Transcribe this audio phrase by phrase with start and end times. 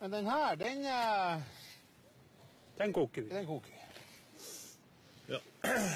[0.00, 1.42] Men den her, den, eh,
[2.78, 3.28] Den koker vi.
[3.28, 3.74] den koker vi.
[5.34, 5.38] Ja.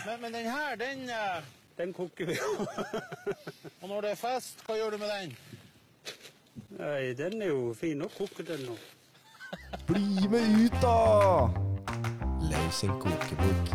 [0.07, 1.43] Men, men den her, den eh,
[1.79, 2.37] Den koker vi.
[3.83, 5.35] Og når det er fest, hva gjør du med den?
[6.79, 8.75] Nei, den er jo fin å koke, den nå.
[9.87, 11.49] Bli med ut, da!
[12.49, 13.71] Løs en kokebok.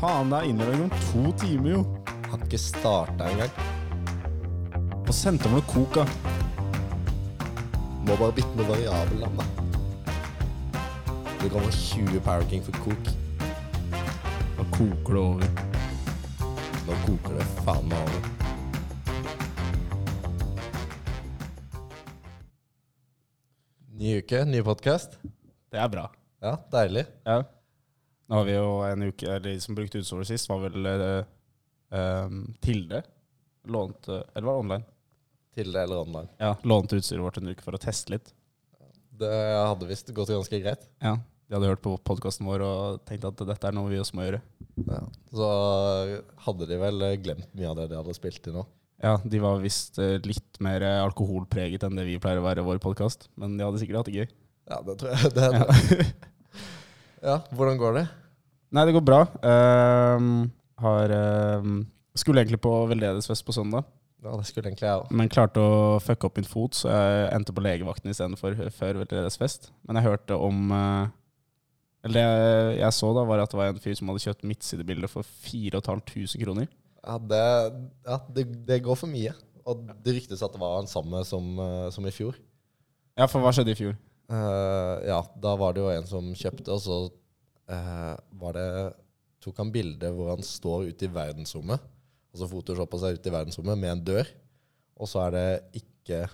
[0.00, 1.84] Faen, det er innlevering om to timer, jo.
[2.30, 3.52] Har ikke starta engang.
[5.04, 6.33] Og sendte meg noe kok, da.
[8.04, 9.44] Må bare bytte med variabelnavn, da.
[11.40, 13.08] Det kommer 20 Power King for kok.
[14.58, 15.48] Nå koker det over.
[16.84, 18.28] Nå koker det faen meg over.
[23.96, 25.16] Ny uke, ny podkast.
[25.72, 26.04] Det er bra.
[26.44, 27.06] Ja, deilig.
[27.24, 27.40] Ja.
[28.28, 31.22] Nå har vi jo en uke eller som brukte utstålet sist, var vel eh,
[31.88, 33.00] um, Tilde.
[33.64, 34.90] Lånt Eller var det online?
[35.54, 36.28] Tilde eller online.
[36.42, 38.32] Ja, lånte utstyret vårt en uke for å teste litt.
[39.14, 40.88] Det hadde visst gått ganske greit.
[41.04, 41.16] Ja.
[41.46, 44.24] De hadde hørt på podkasten vår og tenkt at dette er noe vi også må
[44.26, 44.40] gjøre.
[44.88, 45.02] Ja.
[45.30, 45.50] Så
[46.46, 48.64] hadde de vel glemt mye av det de hadde spilt i nå.
[49.04, 52.62] Ja, de var visst eh, litt mer eh, alkoholpreget enn det vi pleier å være
[52.64, 53.28] i vår podkast.
[53.38, 54.28] Men de hadde sikkert hatt det gøy.
[54.70, 55.32] Ja, det tror jeg.
[55.36, 55.48] Det,
[57.24, 57.34] Ja.
[57.34, 58.04] ja, hvordan går det?
[58.74, 59.20] Nei, det går bra.
[59.46, 60.30] Ehm,
[60.82, 61.82] har ehm,
[62.18, 63.84] Skulle egentlig på veldedighetsfest på søndag,
[64.24, 65.10] Ja, det skulle egentlig jeg òg.
[65.12, 69.68] men klarte å fucke opp min fot, så jeg endte på legevakten istedenfor før veldedighetsfest.
[69.84, 71.12] Men jeg hørte om eh,
[72.08, 75.08] Eller det jeg så, da, var at det var en fyr som hadde kjøpt midtsidebilde
[75.12, 76.72] for 4500 kroner.
[77.04, 77.44] Ja, det,
[78.08, 79.36] ja det, det går for mye.
[79.68, 82.36] Og det ryktes at det var han samme som, eh, som i fjor.
[83.14, 83.96] Ja, for hva skjedde i fjor?
[84.24, 86.96] Uh, ja, da var det jo en som kjøpte, og så
[87.70, 88.68] uh, var det
[89.44, 91.82] tok han bilde hvor han står ute i verdensrommet.
[92.34, 94.30] Altså photoshoppa seg ut i verdensrommet med en dør.
[94.98, 96.24] Og så er det ikke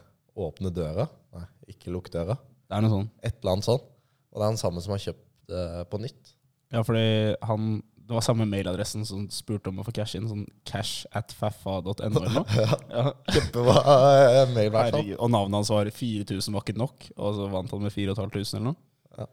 [0.40, 1.06] åpne døra.
[1.36, 2.38] Nei, ikke lukk døra.
[2.40, 3.08] Det er noe sånn.
[3.20, 3.82] Et eller annet sånn.
[4.30, 6.34] Og det er han samme som har kjøpt det på nytt.
[6.70, 7.06] Ja, fordi
[7.42, 10.24] han Det var samme mailadressen som spurte om å få cash inn.
[10.26, 12.46] Sånn cash at faffa.no eller noe.
[12.90, 13.12] Ja.
[13.30, 15.12] Kjempebra uh, mail, i.
[15.14, 18.66] Og navnet hans var 4000 var ikke nok, og så vant han med 4500 eller
[18.72, 18.80] noe.
[19.14, 19.28] Ja.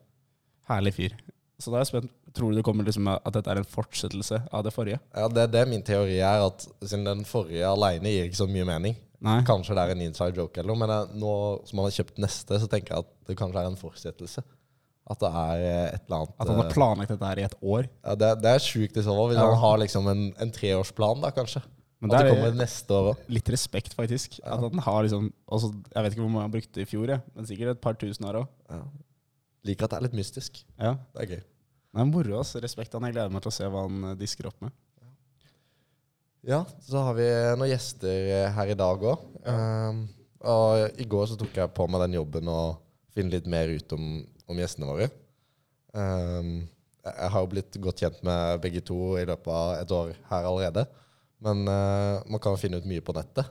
[0.70, 1.18] Herlig fyr.
[1.58, 2.14] Så da er jeg spent.
[2.38, 5.00] Tror du det kommer liksom at dette er en fortsettelse av det forrige?
[5.18, 8.48] Ja, det, det er min teori er at siden den forrige alene gir ikke så
[8.52, 8.98] mye mening.
[9.26, 9.40] Nei.
[9.48, 11.32] Kanskje det er en inside joke eller noe, men jeg, nå
[11.66, 14.44] som han har kjøpt neste, så tenker jeg at det kanskje er en fortsettelse.
[15.08, 17.46] At det er eh, et eller annet At han har eh, planlagt dette her i
[17.48, 17.88] et år.
[18.04, 19.48] ja, det, det er sjukt i så fall, hvis Ja.
[19.50, 21.64] han har liksom en, en treårsplan, da kanskje.
[22.04, 23.22] Men at det er kommer neste år òg.
[23.34, 24.36] litt respekt, faktisk.
[24.46, 27.24] At han har liksom også, Jeg vet ikke hvor mange han brukte i fjor, jeg,
[27.34, 28.52] men sikkert et par tusen her òg.
[28.70, 28.82] Ja.
[29.66, 30.60] Liker at det er litt mystisk.
[30.78, 30.92] Ja.
[31.16, 31.42] Det er gøy.
[31.98, 32.54] Er moro, ass.
[32.62, 33.08] Respekt han.
[33.08, 34.76] Jeg gleder meg til å se hva han eh, disker opp med.
[36.48, 37.26] Ja, så har vi
[37.58, 39.26] noen gjester eh, her i dag òg.
[40.48, 42.62] og i går så tok jeg på meg den jobben å
[43.16, 45.10] finne litt mer ut om, om gjestene våre.
[45.98, 46.68] Um,
[47.08, 50.14] jeg jeg har jo blitt godt kjent med begge to i løpet av et år
[50.30, 50.86] her allerede.
[51.44, 53.50] Men eh, man kan finne ut mye på nettet.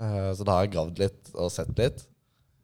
[0.00, 2.04] Eh, så da har jeg gravd litt og sett litt.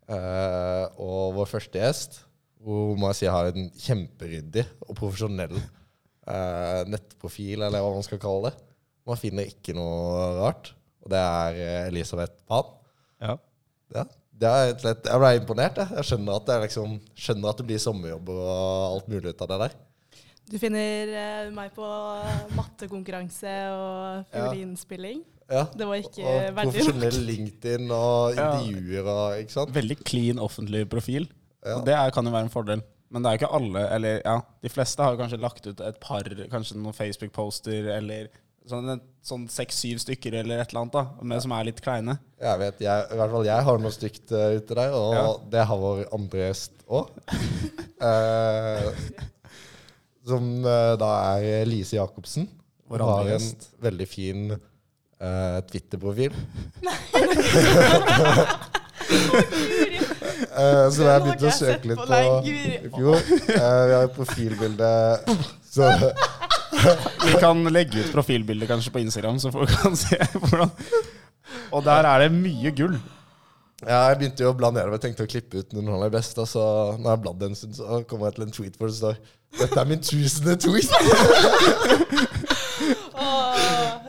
[0.09, 2.23] Eh, og vår første gjest,
[2.65, 8.23] hun må jeg si har en kjemperyddig og profesjonell eh, nettprofil, eller hva man skal
[8.23, 8.71] kalle det.
[9.05, 10.73] Man finner ikke noe rart.
[11.05, 12.71] Og det er eh, Elisabeth Pan.
[13.21, 13.37] Ja.
[13.95, 14.05] Ja,
[14.51, 15.77] er jeg ble imponert.
[15.79, 19.35] Jeg, jeg skjønner, at det er liksom, skjønner at det blir sommerjobber og alt mulig
[19.35, 19.77] ut av det der.
[20.45, 21.87] Du finner uh, meg på
[22.57, 24.51] mattekonkurranse og Ja.
[25.53, 25.63] Ja.
[25.77, 29.75] Det var ikke Og verdig profesjonell LinkedIn og intervjuer og ikke sant.
[29.77, 31.29] Veldig clean offentlig profil.
[31.65, 31.79] Ja.
[31.79, 32.81] Og det er, kan jo være en fordel.
[33.15, 35.81] Men det er jo ikke alle, eller ja, de fleste har jo kanskje lagt ut
[35.87, 38.23] et par, kanskje noen Facebook-poster eller
[38.67, 42.15] sånn, sånn seks-syv stykker eller et eller annet, da, med, som er litt kleine.
[42.43, 45.25] Jeg vet, jeg, i hvert fall jeg har noe stygt uh, ute der, og Ja.
[45.55, 47.07] det har vår andre gjest òg.
[50.25, 52.49] som uh, da er Lise Jacobsen.
[52.91, 53.49] Vår Hun har andre en
[53.85, 56.33] veldig fin uh, Twitter-profil.
[60.45, 63.19] Eh, så jeg begynte å søke litt på i fjor.
[63.55, 64.91] Eh, vi har jo profilbilde
[65.75, 65.89] så,
[67.25, 70.71] Vi kan legge ut profilbildet kanskje på Instagram, så folk kan se hvordan
[71.73, 72.97] Og der er det mye gull.
[73.87, 74.99] ja, Jeg begynte jo å bla nedover.
[75.03, 76.41] Tenkte å klippe ut noen av de beste.
[76.41, 76.65] Og så
[76.99, 79.17] når jeg bladde en stund, så kommer jeg til en tweet hvor det står
[79.55, 80.91] 'Dette er min tusende tweet'.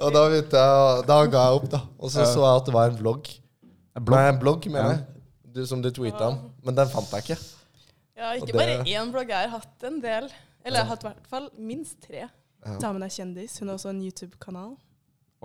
[0.01, 1.81] og da, begynte jeg, da ga jeg opp, da.
[1.99, 3.27] Og så så jeg at det var en vlogg.
[3.99, 4.15] blogg?
[4.17, 4.95] Nei, en blogg, mener Ja.
[4.95, 5.03] jeg.
[5.55, 6.39] Du, som du tweeta om.
[6.67, 7.37] Men den fant jeg ikke.
[8.17, 9.29] Ja, ikke det- bare én blogg.
[9.31, 10.27] Jeg har hatt en del.
[10.65, 12.25] Eller jeg har hatt i hvert fall minst tre.
[12.65, 12.77] Ja.
[12.81, 13.59] Damen er kjendis.
[13.59, 14.75] Hun har også en YouTube-kanal.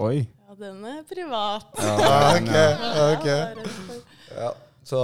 [0.00, 0.26] Oi.
[0.48, 1.66] Ja, den er privat.
[1.76, 2.52] Ja, ok,
[3.12, 3.26] ok.
[4.34, 4.50] Ja,
[4.90, 5.00] Så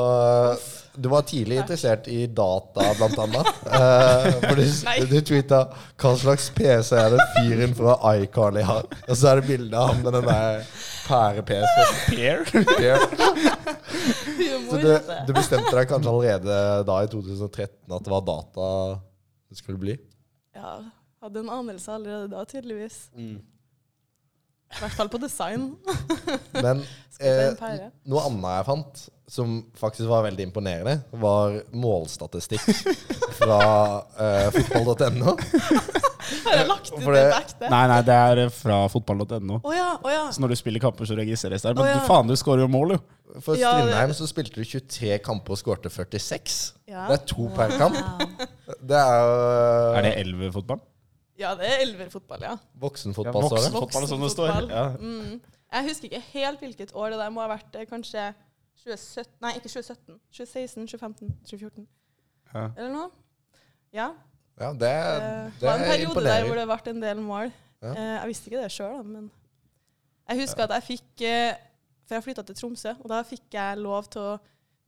[0.52, 0.58] eh,
[0.94, 3.46] du var tidlig interessert i data, blant annet.
[3.76, 4.64] uh, for du,
[5.10, 5.60] du tweeta
[5.94, 9.92] 'Hva slags PC er det fyren fra iCarly har?' Og så er det bilde av
[9.92, 10.64] ham med den der
[11.06, 11.92] pære-PC-en.
[12.16, 12.98] Pear?
[14.66, 14.88] Så du,
[15.28, 16.56] du bestemte deg kanskje allerede
[16.88, 18.70] da i 2013 at det var data
[19.46, 19.94] det skulle bli?
[20.56, 20.80] Ja,
[21.22, 23.06] hadde en anelse allerede da, tydeligvis.
[23.14, 23.38] Mm.
[24.74, 25.68] I hvert fall på design.
[26.64, 26.82] Men
[27.22, 27.52] eh,
[28.10, 32.66] noe annet jeg fant, som faktisk var veldig imponerende, var målstatistikk
[33.40, 33.60] fra
[34.20, 35.36] eh, fotball.no.
[36.46, 37.70] Har jeg lagt ut For det det- back der?
[37.72, 39.60] Nei, nei, det er fra fotball.no.
[39.62, 40.24] Oh, ja, oh, ja.
[40.34, 41.74] Så når du spiller kamper, så registreres det.
[41.76, 42.00] Men oh, ja.
[42.00, 43.00] du, faen, du skårer jo mål, jo.
[43.42, 46.58] For Strindheim så spilte du 23 kamper og skårte 46.
[46.90, 47.06] ja.
[47.10, 47.96] Det er to per kamp.
[48.86, 49.34] Det er jo
[49.94, 50.80] Er det elverfotball?
[51.38, 52.54] Ja, det er elverfotball, ja.
[52.80, 53.72] voksenfotball, ja, det.
[53.74, 54.48] voksenfotball, som det står.
[54.54, 54.70] Voksenfotball.
[54.70, 54.88] Ja.
[54.96, 55.40] Mm.
[55.72, 57.74] Jeg husker ikke helt hvilket år det der må ha vært.
[57.76, 58.22] eh, Kanskje
[58.84, 60.18] 2017 Nei, ikke 2017.
[60.32, 61.86] 2016, 2015, 2014
[62.54, 62.64] Ja.
[62.76, 63.10] eller noe.
[63.92, 64.08] Ja.
[64.60, 64.90] Ja, det, Det
[65.60, 67.52] det var en er periode der hvor det ble en del mål.
[67.82, 67.90] Ja.
[67.92, 69.30] Eh, Jeg visste ikke det sjøl, men
[70.28, 71.54] jeg husker at jeg fikk eh,
[72.06, 74.38] For jeg flytta til Tromsø, og da fikk jeg lov til å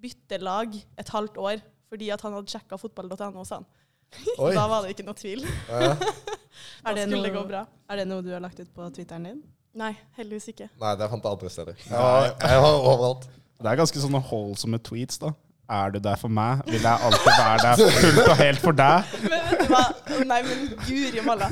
[0.01, 3.67] bytte lag et halvt år fordi at han hadde sjekka fotball.no, sa han.
[4.39, 4.55] Oi.
[4.55, 5.43] Da var det ikke noe tvil.
[5.69, 5.97] Ja.
[6.85, 7.65] Er det, skulle noe, det gå bra.
[7.91, 9.43] Er det noe du har lagt ut på Twitteren din?
[9.79, 10.69] Nei, heldigvis ikke.
[10.81, 11.75] Nei, det fant jeg andre steder.
[11.91, 13.29] Jeg var, jeg var overalt.
[13.59, 15.33] Det er ganske sånne holdsomme tweets, da.
[15.69, 16.63] Er du der for meg?
[16.71, 19.11] Vil jeg alltid være der fullt og helt for deg?
[19.29, 19.83] Men vet du hva?
[20.31, 21.49] Nei, men guri malla.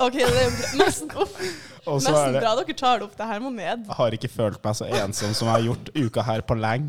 [0.00, 0.70] OK, det er bra.
[0.80, 1.34] nesten, uff,
[1.84, 3.16] Og er nesten det bra dere tar det opp.
[3.18, 3.84] Det her må ned.
[3.90, 6.86] Jeg Har ikke følt meg så ensom som jeg har gjort uka her på Lang.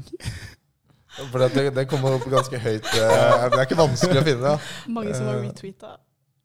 [1.31, 2.88] For det, det kommer opp ganske høyt.
[2.96, 4.56] eh, Det er ikke vanskelig å finne.
[4.56, 4.92] Ja.
[4.96, 5.50] Mange som har Eh.
[5.50, 5.92] retweeta.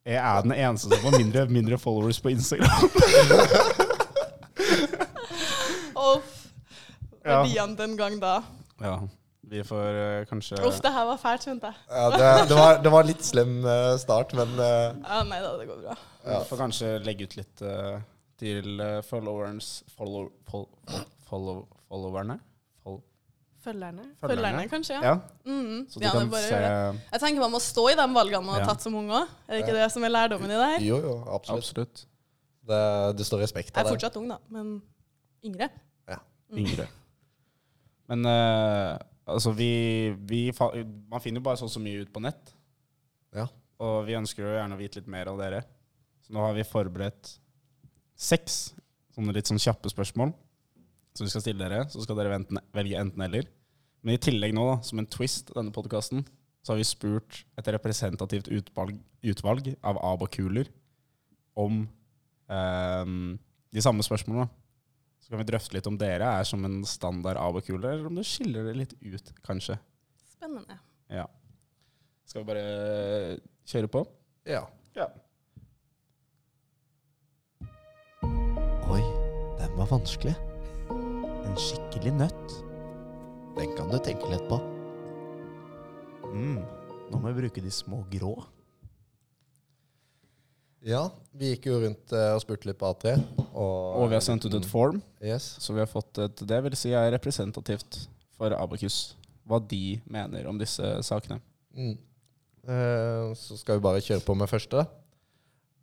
[0.05, 2.87] Jeg er den eneste som får mindre, mindre followers på Instagram.
[6.01, 6.31] Uff.
[7.21, 7.41] Ja.
[7.43, 8.39] Verdiene den gang da.
[8.81, 8.95] Ja,
[9.51, 11.77] vi får uh, kanskje Uff, det her var fælt, skjønte jeg.
[11.91, 15.53] Ja, det, det, var, det var litt slem uh, start, men uh, Ja, nei da,
[15.59, 15.97] det går bra.
[16.25, 17.65] Vi får kanskje legge ut litt
[18.41, 20.65] til uh, followers follow, fol,
[21.29, 21.61] follow,
[21.91, 22.37] Followerne?
[23.61, 24.03] Følgerne?
[24.21, 24.95] Følgerne, kanskje?
[24.97, 25.11] Ja.
[25.11, 25.15] ja.
[25.45, 26.61] Mm, Så du ja, kan bare se.
[27.11, 29.27] Jeg tenker man må stå i de valgene man har tatt som ung òg.
[29.47, 30.85] Er det ikke det som er lærdommen i det her?
[30.87, 31.67] jo, jo, absolutt.
[31.69, 32.01] Absolutt.
[32.71, 32.79] Det,
[33.19, 33.83] det står respekt av det.
[33.83, 34.73] Jeg er fortsatt ung, da, men
[35.45, 35.69] yngre.
[36.09, 36.17] Ja,
[36.57, 36.87] Yngre.
[38.11, 38.97] Men uh,
[39.29, 39.69] altså, vi,
[40.27, 40.73] vi fa-
[41.09, 42.51] Man finner jo bare så så mye ut på nett.
[43.35, 43.45] Ja.
[43.81, 45.61] Og vi ønsker jo gjerne å vite litt mer av dere.
[46.25, 47.37] Så nå har vi forberedt
[48.21, 48.73] seks
[49.15, 50.33] sånne litt sånn kjappe spørsmål
[51.15, 51.85] som vi skal stille dere.
[51.91, 53.49] Så skal dere enten, velge enten-eller.
[54.01, 56.23] Men i tillegg nå, da, som en twist denne podkasten,
[56.61, 60.69] så har vi spurt et representativt utvalg, utvalg av ABA-kuler
[61.59, 61.83] om
[62.49, 63.13] eh,
[63.73, 64.49] de samme spørsmålene.
[65.21, 68.27] Så kan vi drøfte litt om dere er som en standard ABA-kule, eller om det
[68.29, 69.77] skiller det litt ut, kanskje.
[70.33, 70.77] Spennende.
[71.11, 71.27] Ja.
[72.25, 74.05] Skal vi bare kjøre på?
[74.49, 74.63] Ja.
[74.97, 75.09] Ja.
[78.91, 79.03] Oi,
[79.61, 80.33] den var vanskelig.
[81.51, 82.51] En skikkelig nøtt.
[83.57, 84.55] Den kan du tenke litt på.
[86.31, 86.61] Mm.
[87.11, 88.37] Nå må vi bruke de små grå.
[90.87, 91.01] Ja,
[91.35, 93.17] vi gikk jo rundt eh, og spurte litt på A3.
[93.51, 95.57] Og, Og vi har sendt ut et form, Yes.
[95.61, 97.99] så vi har fått et Det vil si er representativt
[98.37, 99.17] for Abakus.
[99.45, 101.41] Hva de mener om disse sakene.
[101.75, 101.97] Mm.
[102.63, 104.87] Eh, så skal vi bare kjøre på med første.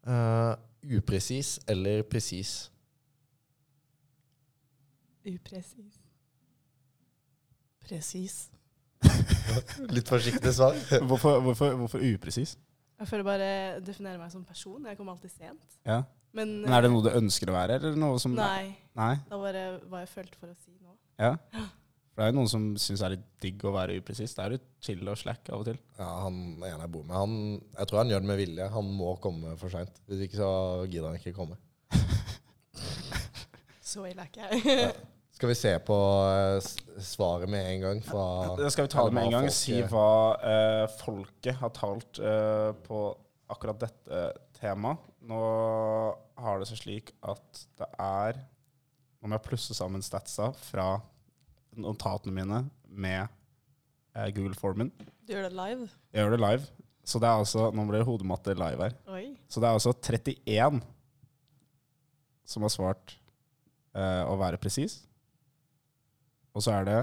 [0.08, 0.54] Eh,
[0.96, 2.70] upresis eller presis?
[5.28, 5.98] Upresis.
[7.84, 8.36] Presis.
[9.94, 10.76] Litt forsiktig svar.
[11.08, 12.56] Hvorfor, hvorfor, hvorfor upresis?
[12.98, 13.50] Jeg føler bare
[13.84, 14.86] definerer meg som person.
[14.90, 15.76] Jeg kommer alltid sent.
[15.86, 16.02] Ja.
[16.34, 18.74] Men, Men er det noe du ønsker å være, eller noe som Nei.
[18.98, 19.14] Nei?
[19.22, 20.96] Det var bare hva jeg følte for å si nå.
[21.22, 21.36] Ja.
[21.54, 24.34] For det er jo noen som syns det er litt digg å være upresis.
[24.34, 25.78] Det er jo chill og slack av og til.
[26.00, 27.36] Ja, han ene jeg bor med, han,
[27.78, 28.68] jeg tror han gjør det med vilje.
[28.74, 30.02] Han må komme for seint.
[30.10, 30.50] Hvis ikke så
[30.90, 31.60] gidder han ikke komme.
[33.88, 34.90] Så ille er ikke jeg.
[35.38, 36.56] Skal vi se på eh,
[36.98, 38.22] svaret med en gang fra
[38.74, 39.44] skal vi ta det med en gang.
[39.46, 40.08] Eller Si hva
[40.42, 43.02] eh, folket har talt eh, på
[43.54, 44.22] akkurat dette
[44.58, 45.04] temaet.
[45.28, 45.38] Nå
[46.42, 48.42] har det seg slik at det er
[49.18, 50.90] Nå må jeg plusse sammen statsa fra
[51.78, 53.24] notatene mine med
[54.18, 54.90] eh, Google Formen.
[55.22, 55.88] Du gjør det live?
[56.14, 56.86] Jeg gjør det live.
[57.06, 58.98] Så det er altså Nå blir det hodematte live her.
[59.14, 59.26] Oi.
[59.46, 60.82] Så det er altså 31
[62.48, 63.20] som har svart
[63.94, 65.04] eh, å være presis.
[66.54, 66.98] Og så er det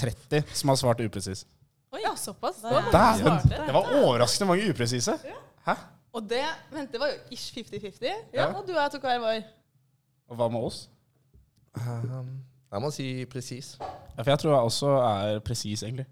[0.00, 1.44] 30 som har svart upresis.
[1.92, 2.60] Oi, ja, såpass.
[2.62, 2.70] Der.
[2.92, 3.24] Dæven!
[3.24, 3.62] Svarte.
[3.66, 5.16] Det var overraskende mange upresise.
[6.12, 6.42] Og det
[6.74, 8.02] Vent, det var jo ish 50-50.
[8.02, 8.46] Ja, Ja.
[8.54, 9.42] og du og jeg tok hver vår.
[10.30, 10.88] Og hva med oss?
[11.76, 12.40] Um,
[12.72, 13.76] Jeg må si presis.
[13.80, 16.06] Ja, for jeg tror jeg også er presis, egentlig.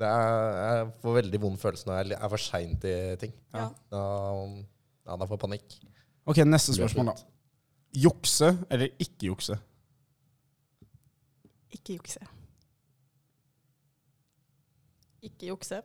[0.00, 3.32] Det er, jeg får veldig vond følelse når jeg er for sein til ting.
[3.54, 3.66] Ja.
[3.92, 4.00] Da,
[5.06, 5.76] ja, da får jeg panikk.
[6.26, 7.12] Ok, neste spørsmål, da.
[8.00, 9.58] Jukse eller ikke jukse?
[11.74, 12.20] Ikke jukse.
[15.26, 15.80] Ikke jukse.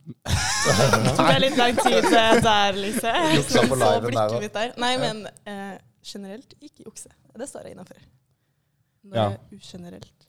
[1.16, 3.12] Tok jeg litt lang tid eh, der, Lise?
[3.36, 4.78] Juksa på Så liven der òg.
[4.80, 7.12] Nei, men eh, generelt ikke jukse.
[7.36, 8.00] Det står jeg innafor.
[9.04, 9.26] Når Ja.
[9.26, 10.26] er det ugenerelt.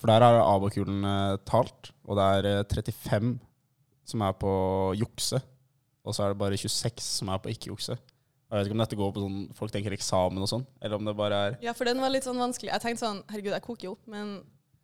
[0.00, 3.34] For der har Abokulen eh, talt, og det er eh, 35
[4.10, 4.52] som er på
[4.98, 5.42] jukse.
[6.04, 7.98] Og så er det bare 26 som er på ikke jukse.
[8.50, 11.04] Jeg vet ikke om dette går på sånn folk tenker eksamen og sånn, eller om
[11.06, 12.72] det bare er Ja, for den var litt sånn vanskelig.
[12.72, 14.40] Jeg tenkte sånn Herregud, jeg koker jo opp, men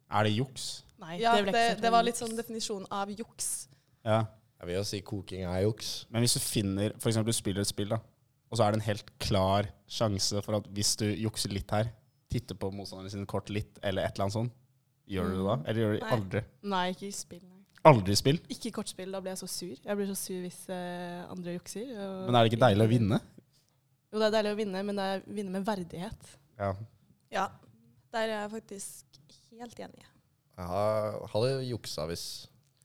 [0.07, 0.85] Er det juks?
[1.03, 1.91] Nei, ja, det, det, si.
[1.93, 3.69] var litt sånn definisjon av juks.
[4.07, 4.23] Ja.
[4.57, 6.07] Jeg vil jo si koking er juks.
[6.09, 7.99] Men hvis du finner eksempel du spiller et spill, da,
[8.49, 11.91] og så er det en helt klar sjanse for at hvis du jukser litt her,
[12.33, 14.55] titter på motstanderen sin kort litt, eller et eller annet sånt,
[15.11, 15.59] gjør du det da?
[15.67, 16.17] Eller gjør du det Nei.
[16.17, 16.43] aldri?
[16.73, 17.43] Nei, ikke i spill.
[17.45, 17.63] Nei.
[17.87, 18.39] Aldri i spill?
[18.57, 19.75] Ikke kortspill, da blir jeg så sur.
[19.85, 21.93] Jeg blir så sur hvis uh, andre jukser.
[21.93, 23.21] og- Men er det ikke deilig å vinne?
[24.17, 26.29] Jo, det er deilig å vinne, men det er å vinne med verdighet.
[26.57, 26.71] Ja.
[27.35, 27.43] Ja,
[28.15, 29.19] der er jeg faktisk
[29.59, 30.07] helt enig.
[30.57, 30.69] Jeg
[31.35, 32.23] hadde juksa hvis,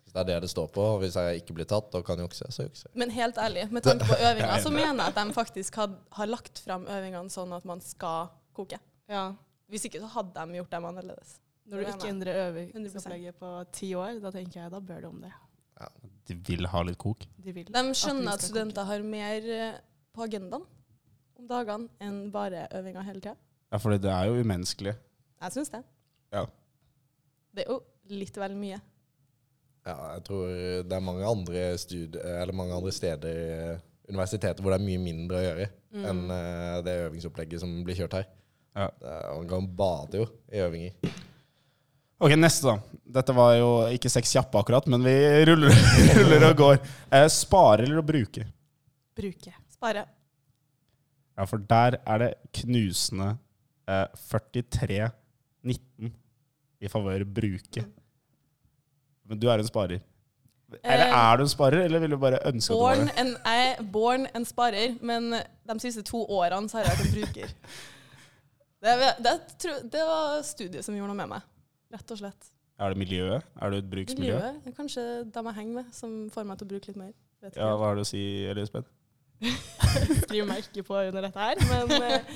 [0.04, 0.88] hvis det er det det står på.
[1.00, 2.98] Hvis jeg ikke blir tatt og kan jukse, så jukser jeg.
[3.00, 6.28] Men helt ærlig, med tanke på øvinga, så mener jeg at de faktisk had, har
[6.34, 8.82] lagt fram øvingene sånn at man skal koke.
[9.08, 9.30] Ja.
[9.72, 11.38] Hvis ikke så hadde de gjort dem annerledes.
[11.72, 15.24] Når du ikke endrer øvingsopplegget på ti år, da tenker jeg da bør du om
[15.24, 15.32] det.
[15.80, 15.88] Ja.
[16.28, 17.24] De vil ha litt kok.
[17.40, 17.72] De vil.
[17.72, 18.92] De skjønner At at studenter koke.
[18.92, 19.48] har mer
[20.12, 20.68] på agendaen
[21.42, 23.36] om dagene enn bare øvinga hele tida.
[23.72, 24.94] Ja, for det er jo umenneskelig.
[25.42, 25.82] Jeg syns det.
[26.36, 26.46] Ja.
[27.56, 27.80] Det er jo
[28.22, 28.80] litt vel mye.
[29.88, 30.50] Ja, jeg tror
[30.86, 33.40] det er mange andre, studie, eller mange andre steder,
[33.74, 33.80] eh,
[34.12, 36.06] universiteter, hvor det er mye mindre å gjøre Mm.
[36.08, 38.28] enn eh, det øvingsopplegget som blir kjørt her.
[38.78, 38.86] Ja.
[39.02, 40.94] Det man kan bade jo i øvinger.
[42.22, 42.76] Ok, neste da.
[43.18, 45.12] Dette var jo ikke seks kjappe akkurat, men vi
[45.50, 45.74] ruller,
[46.20, 46.78] ruller og går.
[47.12, 48.46] Eh, spare eller å bruke?
[49.18, 49.52] Bruke.
[49.74, 50.06] Spare.
[51.42, 53.32] Ja, for der er det knusende
[53.90, 56.12] eh, 43-19
[56.82, 57.86] i favør bruke.
[59.26, 60.04] Men du er en sparer.
[60.84, 63.16] Eller Eh, er du en sparer, eller vil du bare ønske at du var det?
[63.18, 67.18] jeg er born en sparer, men de siste to årene så har jeg vært en
[67.18, 67.56] bruker.
[68.82, 69.32] Det, det,
[69.94, 71.44] det var studiet som gjorde noe med meg,
[71.94, 72.48] rett og slett.
[72.82, 73.44] Er det miljøet?
[73.62, 74.40] Er du et bruksmiljø?
[74.40, 75.04] Miljøet er kanskje
[75.36, 77.12] dem jeg henger med, som får meg til å bruke litt mer.
[77.46, 78.90] Vet Ja, hva har du å si, Elisabeth?
[80.26, 82.36] Skriver meg ikke på under dette her, men, eh,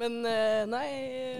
[0.00, 0.86] men eh, nei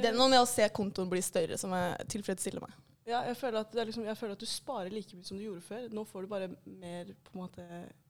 [0.02, 2.74] Det er noe med å se kontoen bli større som jeg tilfredsstiller meg.
[3.06, 5.38] Ja, jeg føler, at det er liksom, jeg føler at du sparer like mye som
[5.38, 5.84] du gjorde før.
[5.94, 7.66] Nå får du bare mer på en måte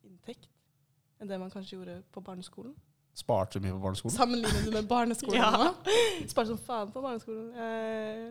[0.08, 0.46] inntekt
[1.20, 2.72] enn det man kanskje gjorde på barneskolen.
[3.16, 4.12] Sparte du mye på barneskolen?
[4.16, 5.50] Sammenligner du med barneskolen Ja.
[5.52, 5.94] nå?
[6.28, 7.46] Sparte som faen på barneskolen.
[7.52, 8.24] Eh,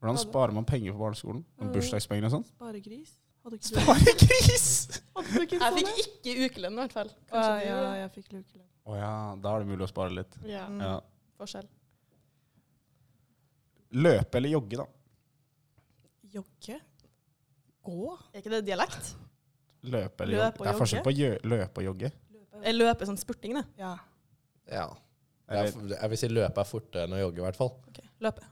[0.00, 1.42] Hvordan sparer man penger på barneskolen?
[1.60, 2.46] Om Bursdagspenger og sånn?
[2.54, 3.16] sparegris.
[3.44, 4.66] Hadde ikke du Spare gris!
[5.16, 7.10] Hadde du ikke Jeg fikk ikke ukelønn, i hvert fall.
[7.10, 8.66] Å, Kanskje ja, jeg fikk ukelønn.
[8.90, 9.12] Å ja,
[9.44, 10.36] da er det mulig å spare litt.
[10.48, 10.66] Ja.
[10.68, 10.80] Mm.
[10.84, 10.94] Ja.
[11.40, 11.68] forskjell.
[13.90, 14.86] Løpe eller jogge, da?
[16.30, 16.76] Jogge?
[17.82, 18.12] Gå?
[18.34, 19.14] Er ikke det dialekt?
[19.82, 20.50] Løpe eller jogge?
[20.60, 21.14] Det er forskjell på
[21.50, 22.10] løpe og jogge.
[22.36, 23.64] Løpe, løpe sånn spurting, det.
[23.80, 23.94] Ja.
[24.70, 24.86] Ja.
[25.50, 27.72] F- jeg vil si løpe er fortere enn å jogge, i hvert fall.
[27.90, 28.46] Ok, løpe.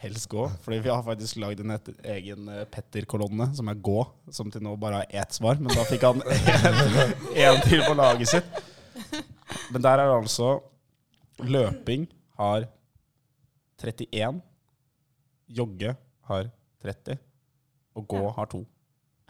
[0.00, 0.46] Helst gå.
[0.64, 1.74] Fordi vi har faktisk lagd en
[2.08, 3.98] egen eh, Petter-kolonne som er gå,
[4.32, 5.58] som til nå bare har ett svar.
[5.60, 6.22] Men da fikk han
[7.44, 8.60] én til på laget sitt.
[9.74, 10.50] Men der er det altså
[11.40, 12.06] Løping
[12.40, 12.66] har
[13.80, 14.40] 31.
[15.50, 15.94] Jogge
[16.28, 16.50] har
[16.84, 17.16] 30.
[17.96, 18.60] Og gå har 2.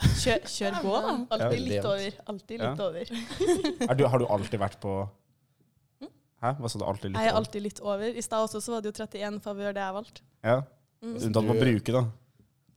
[0.01, 1.13] Kjør, kjør gå, da.
[1.37, 2.15] Alltid litt over.
[2.33, 2.87] Alltid litt Ja.
[2.87, 3.11] over.
[3.91, 4.95] Er du, har du alltid vært på
[6.41, 6.53] Hæ?
[6.61, 6.85] Hva sa du?
[6.89, 7.39] Alltid litt Jeg er over?
[7.43, 8.05] alltid litt over.
[8.17, 10.23] I stad også så var det jo 31 favør det jeg valgte.
[10.45, 10.61] Ja.
[11.03, 11.17] Mm.
[11.17, 12.03] Unntatt på å bruke, da.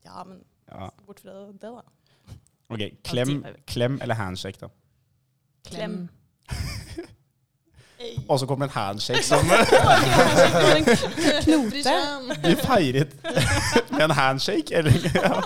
[0.06, 0.42] Ja, men
[0.72, 0.90] Ja.
[1.08, 1.82] bort fra det, da.
[2.70, 4.68] Ok, klem, klem eller handshake, da?
[5.70, 6.10] Klem.
[8.28, 9.46] Og så kom en handshake som
[11.44, 11.94] Knote.
[12.44, 13.14] Vi feiret
[13.92, 14.92] med en handshake, eller?
[15.16, 15.42] Ja.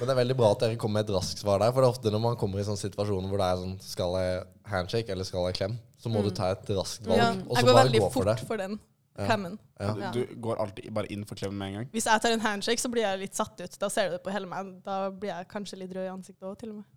[0.00, 1.72] Men det er veldig bra at dere kommer med et raskt svar der.
[1.76, 4.14] For det er ofte når man kommer i sånne situasjoner hvor det er sånn Skal
[4.16, 4.38] jeg
[4.72, 5.74] handshake eller skal jeg klem?
[6.00, 8.08] Så må du ta et raskt valg, Ja, og jeg så går bare veldig gå
[8.14, 8.78] for fort for den
[9.20, 9.58] klemmen.
[9.76, 9.90] Ja.
[10.14, 11.88] Du, du går alltid bare inn for klemmen med en gang?
[11.92, 13.76] Hvis jeg tar en handshake, så blir jeg litt satt ut.
[13.82, 14.70] Da ser du det på hele meg.
[14.86, 16.88] Da blir jeg kanskje litt rød i ansiktet òg, til og med.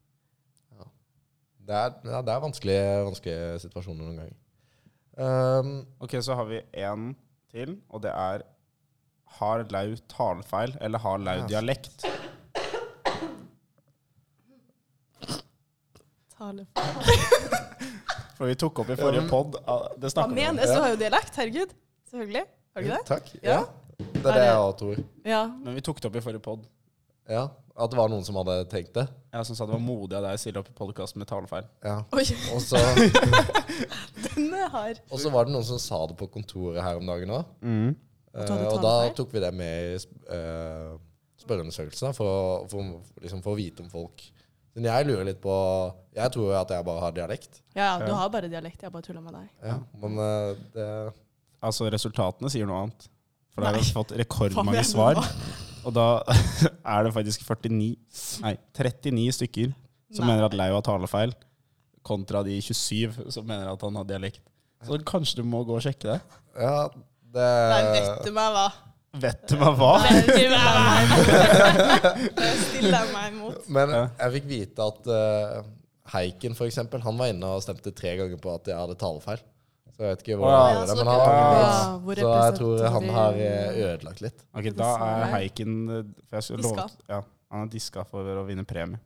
[1.63, 4.39] Det er, ja, det er vanskelige, vanskelige situasjoner noen ganger.
[5.19, 5.69] Um,
[6.03, 7.13] Ok, så har vi en
[7.51, 8.43] til, og det er
[9.39, 11.45] Har Lau talefeil eller har Lau Ja.
[11.47, 12.03] dialekt?
[16.43, 16.65] Tale.
[18.37, 20.35] For vi tok opp i forrige pod ah, Det Hva vi om.
[20.57, 20.67] menes?
[20.73, 21.71] Du har jo dialekt, herregud.
[22.09, 22.43] Selvfølgelig.
[22.73, 23.05] Har du ikke det?
[23.09, 23.25] Takk.
[23.45, 23.59] Ja.
[23.99, 24.97] Det er det jeg også tror.
[25.29, 25.43] Ja.
[25.63, 26.59] Men vi tok det opp i forrige pod.
[27.29, 27.43] Ja.
[27.73, 29.05] At det var noen som hadde tenkt det.
[29.33, 31.65] Ja, som sa det var modig av deg å stille opp i podkast med talefeil.
[31.85, 32.01] Ja.
[32.13, 32.21] Og
[32.61, 32.77] så,
[35.13, 37.43] og så var det noen som sa det på kontoret her om dagen òg.
[37.65, 37.93] Mm.
[38.33, 40.93] At og da tok vi det med i sp- eh,
[41.43, 42.29] spørreundersøkelsen for,
[42.71, 44.17] for, for, liksom for å vite om folk
[44.73, 45.53] Men jeg lurer litt på
[46.17, 47.59] Jeg tror jo at jeg bare har dialekt.
[47.77, 48.81] ja, du har bare dialekt.
[48.81, 49.49] Jeg bare tulla med deg.
[49.65, 50.87] Ja, men eh, det
[51.63, 53.05] Altså, resultatene sier noe annet.
[53.53, 55.19] For da har vi fått rekordmange svar.
[55.85, 56.07] Og da
[56.95, 57.93] er det faktisk 49
[58.43, 59.71] Nei, 39 stykker
[60.13, 60.33] som Nei.
[60.33, 61.33] mener at Leo har talefeil,
[62.05, 64.41] kontra de 27 som mener at han har dialekt.
[64.83, 66.19] Så kanskje du må gå og sjekke det?
[66.59, 66.89] Ja,
[67.33, 68.65] det Nei, vet du meg hva?
[69.13, 69.91] Vet du meg hva?
[70.01, 71.11] Vet du meg
[72.33, 73.67] Det stiller jeg meg imot.
[73.77, 75.59] Men jeg fikk vite at uh,
[76.13, 79.43] Heiken, for eksempel, han var inne og stemte tre ganger på at jeg hadde talefeil.
[79.93, 83.09] Så jeg vet ikke hvor han gjorde det, men han hvor Så jeg tror han
[83.13, 84.39] har eh, ødelagt litt.
[84.57, 86.87] Ok, Da er Heiken eh, Diska.
[87.11, 87.19] Ja,
[87.53, 88.97] Han er diska for å vinne premie.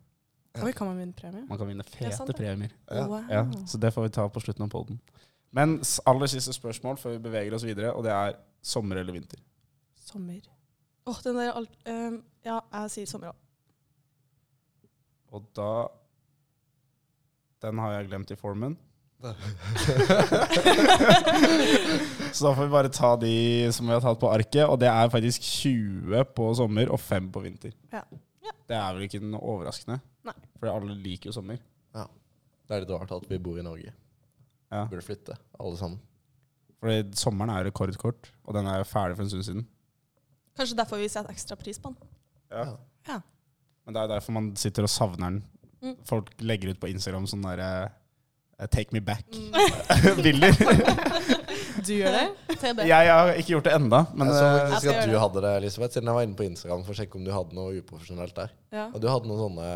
[0.64, 1.44] Oi, kan man vinne premie?
[1.50, 2.72] Man kan vinne fete sant, premier.
[2.88, 3.04] Ja.
[3.04, 3.28] Wow.
[3.30, 5.02] Ja, så det får vi ta på slutten av poden.
[5.54, 5.76] Men
[6.08, 9.44] aller siste spørsmål før vi beveger oss videre, og det er sommer eller vinter?
[10.08, 10.42] Sommer.
[11.08, 11.74] Åh, den der alt...
[11.88, 13.38] um, ja, jeg sier sommer òg.
[15.36, 15.72] Og da
[17.66, 18.78] Den har jeg glemt i formen.
[22.32, 23.32] Så da får vi bare ta de
[23.74, 27.32] som vi har tatt på arket, og det er faktisk 20 på sommer og 5
[27.34, 27.74] på vinter.
[27.94, 28.04] Ja.
[28.46, 28.54] Ja.
[28.70, 29.98] Det er vel ikke noe overraskende?
[30.28, 30.38] Nei.
[30.60, 31.58] For alle liker jo sommer.
[31.98, 32.06] Ja.
[32.68, 33.92] Det er litt rart at vi bor i Norge.
[34.70, 34.84] Ja.
[34.92, 36.00] Burde flytte, alle sammen.
[36.78, 39.66] Fordi sommeren er rekordkort, og den er jo ferdig for en stund siden.
[40.58, 42.10] Kanskje derfor vi setter ekstra pris på den.
[42.52, 42.66] Ja.
[43.08, 43.22] Ja.
[43.86, 45.40] Men det er derfor man sitter og savner den.
[45.86, 45.96] Mm.
[46.10, 47.70] Folk legger ut på Instagram sånn derre
[48.58, 49.26] eh, Take me back.
[49.32, 49.54] Mm.
[51.86, 52.56] Du gjør det?
[52.58, 52.80] TB.
[52.90, 55.20] jeg har ikke gjort det enda, men jeg så eh, faktisk at du det.
[55.22, 57.58] hadde det, Elisabeth, siden jeg var inne på Instagram for å sjekke om du hadde
[57.58, 58.54] noe uprofesjonelt der.
[58.74, 58.86] Ja.
[58.90, 59.68] Og du hadde noen sånne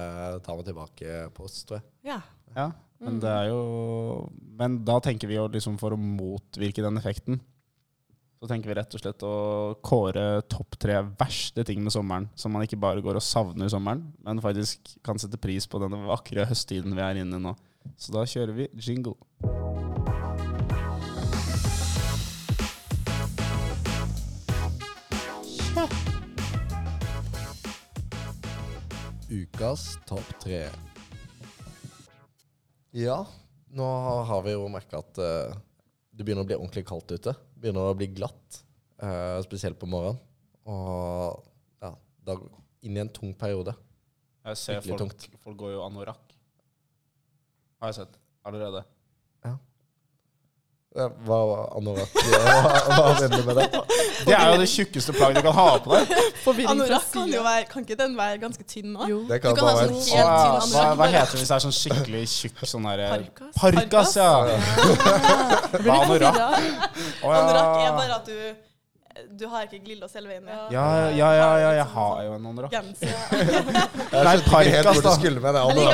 [0.45, 1.87] ta meg tilbake-post, tror jeg.
[2.13, 2.21] ja.
[2.51, 2.65] Ja,
[2.99, 3.59] men det er jo
[4.59, 7.37] Men da tenker vi jo liksom for å motvirke den effekten,
[8.41, 9.33] så tenker vi rett og slett å
[9.85, 14.07] kåre topp tre verste ting med sommeren, som man ikke bare går og savner sommeren,
[14.25, 17.53] men faktisk kan sette pris på denne vakre høsttiden vi er inne i nå.
[18.01, 19.13] Så da kjører vi jingle.
[29.29, 30.65] Ukas topp tre.
[32.89, 33.21] Ja,
[33.69, 33.95] nå
[34.33, 35.61] har vi jo merka at eh,
[36.11, 37.33] det begynner å bli ordentlig kaldt ute.
[37.61, 38.61] Begynner å bli glatt,
[39.03, 40.19] uh, spesielt på morgenen.
[40.69, 41.41] Og
[41.81, 41.93] ja,
[42.27, 42.35] da
[42.85, 43.73] inn i en tung periode.
[44.45, 46.33] Jeg ser folk, folk går jo anorakk.
[47.81, 48.83] Har jeg sett allerede.
[50.91, 51.37] Ja, Hva
[51.79, 53.67] anorakk Hva, mener du med det?
[54.27, 56.09] Det er jo det tjukkeste plagget du kan ha på deg.
[56.67, 59.13] Anorakk kan jo være Kan ikke den være ganske tynn òg?
[59.29, 60.97] Det Du kan kan ha bare sånn helt Hva, tynn hva, anorakk.
[60.99, 63.53] hva heter det hvis det er sånn skikkelig tjukk sånn derre Parkas?
[63.61, 64.33] Parkas, ja!
[65.79, 66.43] Hva anorakk?
[67.23, 68.70] Anorakk er bare at du
[69.39, 72.45] Du har ikke glidelås hele veien Ja, Ja, ja, ja, ja, jeg har jo en
[72.51, 72.71] anorakk.
[72.73, 73.07] Genser.
[74.11, 75.61] Jeg skjønte ikke helt hvor du skulle med det.
[75.61, 75.65] Det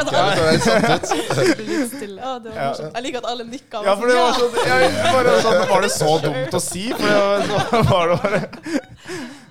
[2.43, 2.93] det morsomt.
[2.95, 3.77] Jeg liker at alle nikka.
[3.85, 4.79] Ja, for det var sånn, jeg,
[5.13, 6.83] bare sånn Var det så dumt å si?
[6.93, 7.53] For det var, så
[7.91, 8.39] var det bare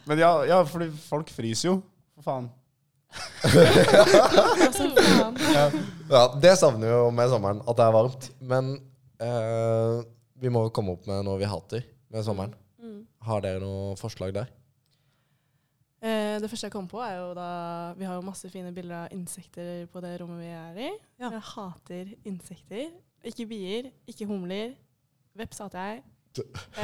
[0.07, 1.77] Men ja, ja, fordi folk fryser jo.
[2.17, 2.47] For faen.
[6.11, 8.23] Ja, det savner jo med sommeren, at det er varmt.
[8.41, 8.65] Men
[9.23, 9.95] eh,
[10.41, 12.55] vi må jo komme opp med noe vi hater med sommeren.
[13.27, 14.51] Har dere noe forslag der?
[16.07, 17.49] Eh, det første jeg kom på, er jo da
[17.97, 20.91] Vi har jo masse fine bilder av insekter på det rommet vi er i.
[21.19, 21.31] Ja.
[21.33, 22.93] Jeg hater insekter.
[23.27, 24.77] Ikke bier, ikke humler.
[25.37, 26.05] Veps hater jeg.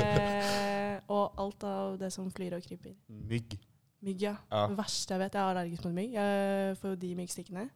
[0.01, 2.97] Eh, og alt av det som flyr og kryper.
[3.09, 3.59] Mygg.
[4.03, 4.37] Mygg, ja.
[4.51, 4.67] Ja.
[4.71, 6.15] Det verste jeg vet, jeg er allergisk mot mygg.
[6.17, 7.67] Jeg får jo de myggstikkene.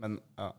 [0.00, 0.52] Men ja.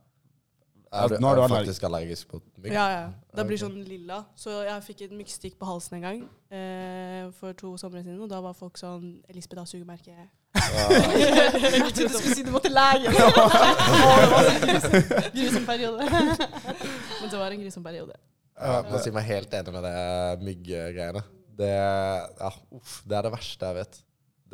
[0.96, 2.72] Er du, er du faktisk allergisk på mygg?
[2.74, 3.04] Ja, ja.
[3.36, 4.22] Det blir sånn lilla.
[4.40, 6.22] Så jeg fikk et myggstikk på halsen en gang
[6.56, 10.16] eh, for to somre siden, og da var folk sånn Elisabeth har sugemerke.
[10.16, 10.28] Ja.
[10.56, 13.12] Jeg trodde du skulle si du måtte lege.
[13.16, 15.02] Å, det var så
[15.36, 16.08] grusom- periode.
[17.20, 18.16] Men det var en grusom periode.
[18.56, 21.26] Ja, må si meg helt enig med det mygggreiene.
[21.60, 21.72] Det,
[22.40, 24.00] ja, uff, det er det verste jeg vet.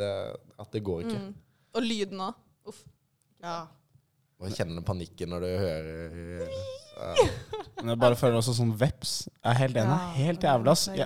[0.01, 0.09] Det,
[0.65, 1.19] at det går ikke.
[1.21, 1.35] Mm.
[1.77, 2.41] Og lyden òg.
[2.71, 2.81] Uff.
[3.45, 3.59] Ja.
[4.41, 6.47] Og jeg kjenner panikken når du hører
[7.01, 7.27] ja.
[7.81, 9.13] Men jeg bare føler også sånn veps.
[9.29, 9.93] Jeg er helt enig.
[9.93, 10.55] Ja, Helt Ja,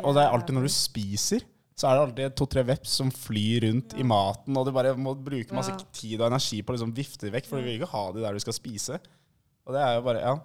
[0.04, 1.44] Og det er alltid når du spiser,
[1.76, 5.14] så er det alltid to-tre veps som flyr rundt i maten, og du bare må
[5.20, 5.78] bruke masse Ja.
[5.92, 8.24] tid og energi på å liksom vifte dem vekk, for du vil ikke ha de
[8.24, 9.00] der du skal spise.
[9.68, 10.36] Og det er jo bare Ja.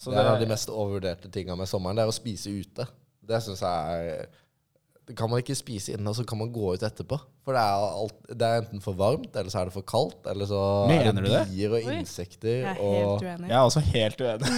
[0.00, 1.96] Så det er en av de mest overvurderte tinga med sommeren.
[1.96, 2.86] Det er å spise ute.
[3.26, 4.28] Det syns jeg er
[5.16, 7.18] kan man ikke spise inne, og så kan man gå ut etterpå.
[7.46, 10.26] For det er, alt, det er enten for varmt, eller så er det for kaldt,
[10.30, 11.98] eller så Mener er det bier og Oi.
[11.98, 12.56] insekter.
[12.62, 13.50] Jeg er og, helt uenig.
[13.50, 14.50] Jeg er også helt uenig.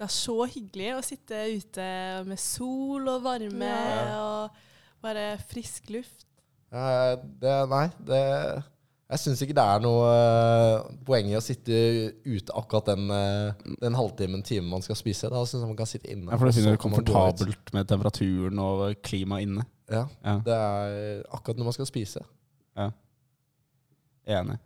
[0.00, 1.86] Det er så hyggelig å sitte ute
[2.28, 3.72] med sol og varme
[4.16, 4.60] og
[5.04, 6.26] bare frisk luft.
[6.70, 8.20] Ja, det, nei, det
[9.10, 11.74] Jeg syns ikke det er noe eh, poeng i å sitte
[12.22, 15.26] ute akkurat den, eh, den halvtimen, timen man skal spise.
[15.32, 16.30] Da syns jeg man kan sitte inne.
[16.30, 19.66] Ja, for du finner det komfortabelt med temperaturen og klimaet inne.
[19.90, 22.22] Ja, Ja, det er akkurat når man skal spise.
[22.78, 22.90] Ja.
[24.30, 24.60] enig.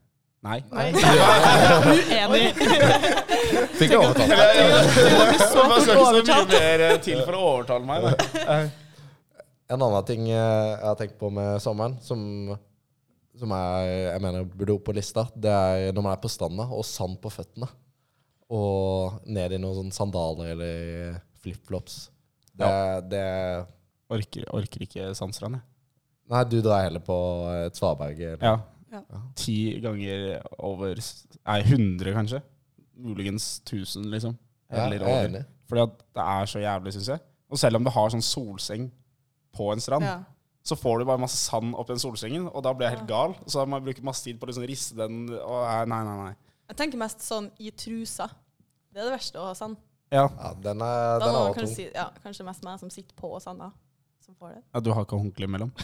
[0.44, 0.58] Nei.
[0.68, 0.90] Nei.
[1.88, 2.50] Uenig.
[3.78, 4.28] Fikk jeg overtalt.
[4.28, 8.04] Man skal ikke så mye mer eh, til for å overtale meg.
[8.04, 8.58] Da.
[9.72, 12.20] En annen ting jeg har tenkt på med sommeren, som,
[13.38, 16.66] som er, jeg mener burde opp på lista, det er når man er på stranda
[16.70, 17.68] og sand på føttene.
[18.54, 22.10] Og ned i noen sandaler eller flipflops.
[22.54, 22.68] Det,
[23.10, 23.24] det
[24.14, 25.64] Orker, orker ikke Sandstrand, jeg.
[26.30, 27.14] Nei, du drar heller på
[27.66, 28.20] et svaberg.
[28.20, 28.60] eller- Ja.
[28.92, 29.20] Ja.
[29.34, 32.42] Ti ganger over Nei, 100 kanskje.
[32.96, 34.36] Muligens 1000, liksom.
[34.70, 35.44] Ja, Eller er over.
[35.68, 37.20] Fordi at det er så jævlig, syns jeg.
[37.50, 38.90] Og selv om du har sånn solseng
[39.52, 40.20] på en strand, Ja.
[40.64, 43.34] Så får du bare masse sand oppi den solsengen, og da blir jeg helt gal.
[43.44, 45.58] Så da må jeg bruke masse tid på å liksom riste den og
[45.90, 46.34] Nei, nei, nei.
[46.72, 48.30] Jeg tenker mest sånn i trusa.
[48.88, 49.76] Det er det verste å ha sand.
[50.14, 53.32] Ja, Ja, den er, den er kanskje si, ja, kanskje mest meg som sitter på
[53.42, 53.72] sanda,
[54.24, 54.62] som får det.
[54.72, 55.72] ja du har ikke håndkle imellom?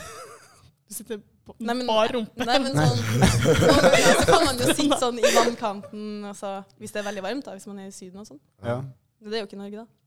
[0.90, 2.46] Du sitter på Nei, men, bar rumpe.
[2.48, 6.50] nei, men sånn, noen ganger så kan man jo sitte sånn i vannkanten altså,
[6.82, 8.40] hvis det er veldig varmt, da, hvis man er i Syden og sånn.
[8.66, 8.80] Ja.
[9.22, 9.99] Det er jo ikke Norge, da.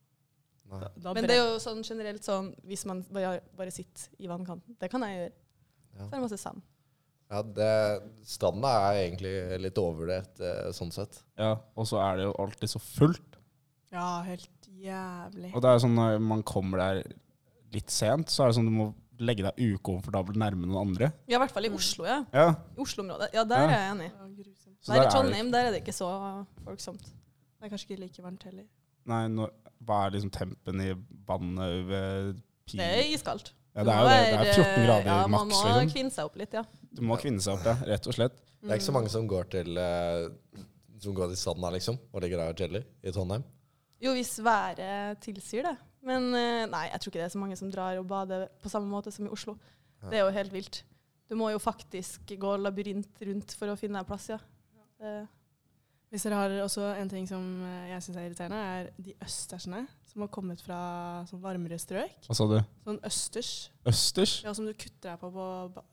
[0.72, 0.88] Nei.
[1.04, 4.76] Da Men det er jo sånn generelt sånn hvis man bare, bare sitter i vannkanten.
[4.80, 5.34] Det kan jeg gjøre.
[5.94, 6.00] Ja.
[6.00, 6.62] Så er det masse sand.
[7.34, 7.68] Ja, det,
[8.30, 11.22] stranda er egentlig litt overvurdert eh, sånn sett.
[11.40, 11.56] ja.
[11.76, 13.38] Og så er det jo alltid så fullt.
[13.94, 15.52] Ja, helt jævlig.
[15.54, 17.04] Og det er sånn når man kommer der
[17.74, 18.88] litt sent, så er det sånn du må
[19.24, 21.12] legge deg ukomfortabelt nærme noen andre.
[21.30, 22.24] Ja, i hvert fall i Oslo, ja.
[22.34, 23.30] Ja, I Oslo-området.
[23.34, 23.66] Ja, der Ja.
[23.68, 24.10] er jeg enig.
[24.12, 24.24] Ja.
[24.24, 26.10] Der der i det Trondheim der er det ikke så
[26.66, 27.04] folksomt.
[27.06, 28.66] Det er kanskje ikke like varmt heller.
[29.10, 29.52] Nei, når,
[29.84, 30.94] hva er liksom tempen i
[31.28, 32.80] vannet ved pi...
[32.80, 33.54] Det er iskaldt.
[33.74, 34.20] Ja, det er jo det.
[34.24, 35.90] Det er 14 grader ja, Man må liksom.
[35.96, 36.62] kvinne seg opp litt, ja.
[36.94, 37.74] Du må kvinne seg opp, ja.
[37.90, 38.38] Rett og slett.
[38.62, 40.60] Det er ikke så mange som går til uh,
[41.04, 43.44] Som går til sanda, liksom, og ligger der og chiller i Trondheim.
[44.04, 45.76] Jo, hvis været tilsier det.
[46.06, 48.72] Men uh, nei, jeg tror ikke det er så mange som drar og bader på
[48.72, 49.58] samme måte som i Oslo.
[50.04, 50.84] Det er jo helt vilt.
[51.32, 54.38] Du må jo faktisk gå labyrint rundt for å finne en plass, ja.
[55.02, 55.14] Det,
[56.14, 59.80] Hvis dere har også en ting som eh, jeg syns er irriterende, er de østersene
[60.12, 60.78] som har kommet fra
[61.26, 62.20] sånn varmere strøk.
[62.28, 62.60] Hva sa du?
[62.86, 63.50] Sånn østers.
[63.90, 64.36] Østers?
[64.46, 65.48] Ja, som du kutter deg på på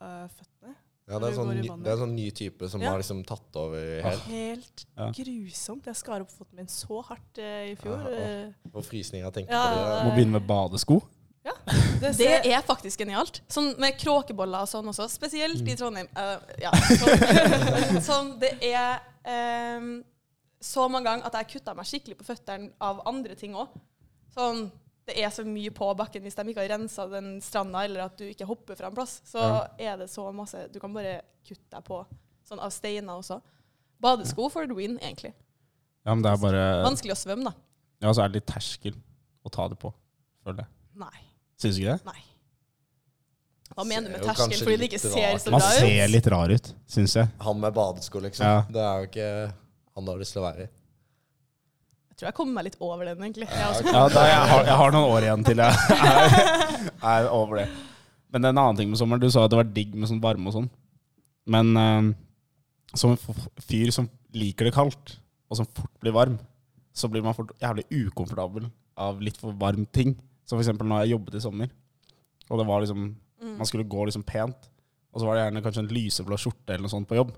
[0.04, 0.74] eh, føttene.
[1.11, 2.92] Ja, det er, sånn, det er en sånn ny type som Ja.
[2.92, 4.26] har liksom tatt over helt.
[4.30, 5.09] Helt Ja.
[5.16, 5.88] grusomt.
[5.88, 8.04] Jeg skar opp foten min så hardt uh, i fjor.
[8.04, 8.28] Ja, ja.
[8.44, 10.04] Eh, Og frysninger, tenker Ja, på det.
[10.04, 11.00] Må begynne med badesko.
[12.04, 13.40] det det er faktisk genialt.
[13.50, 15.68] Sånn med kråkeboller og sånn også, spesielt Mm.
[15.72, 16.09] i Trondheim.
[16.14, 20.02] Uh, ja, sånn, sånn, det er ehm,
[20.61, 23.68] så mange ganger at jeg kutta meg skikkelig på føttene av andre ting òg.
[24.35, 24.66] Sånn,
[25.09, 28.16] det er så mye på bakken hvis de ikke har rensa den stranda, eller at
[28.20, 29.20] du ikke hopper fra en plass.
[29.26, 29.66] Så Ja.
[29.78, 32.06] er det så masse Du kan bare kutte deg på
[32.46, 33.40] sånn av steiner også.
[34.00, 35.33] Badesko for the win, egentlig.
[36.06, 37.52] Ja, men det er bare Vanskelig å svømme, da.
[38.00, 38.94] Ja, så er det litt terskel
[39.44, 39.92] å ta det på,
[40.44, 40.68] føler jeg.
[40.94, 41.18] Nei.
[41.59, 42.04] Syns du ikke det?
[42.06, 42.22] Nei.
[43.76, 44.59] Hva mener du med terskel?
[44.64, 45.54] Fordi det ikke ser så så ut.
[45.54, 47.30] Man bra ser litt rar ut, syns jeg.
[47.46, 48.46] Han med badesko, liksom.
[48.46, 48.62] Ja.
[48.68, 49.28] Det er jo ikke
[49.96, 50.70] han du har lyst til å være i.
[52.11, 53.46] Jeg tror jeg kommer meg litt over den, egentlig.
[53.48, 53.94] Ja, Jeg også.
[53.94, 57.68] Ja, da, jeg, har, jeg har noen år igjen til jeg er, er over det.
[58.30, 59.22] Men det er en annen ting med sommeren.
[59.22, 60.68] Du sa at det var digg med sånn varme og sånn.
[61.50, 62.11] Men eh,
[62.98, 65.16] som en fyr som liker det kaldt,
[65.50, 66.37] og som fort blir varm,
[66.94, 68.68] så blir man fort jævlig ukomfortabel
[69.00, 70.14] av litt for varm ting.
[70.44, 71.72] Som for eksempel når jeg jobbet i sommer,
[72.50, 73.57] og det var liksom Mm.
[73.59, 74.68] Man skulle gå liksom pent,
[75.11, 77.33] og så var det gjerne kanskje en lyseblå skjorte eller noe sånt på jobb.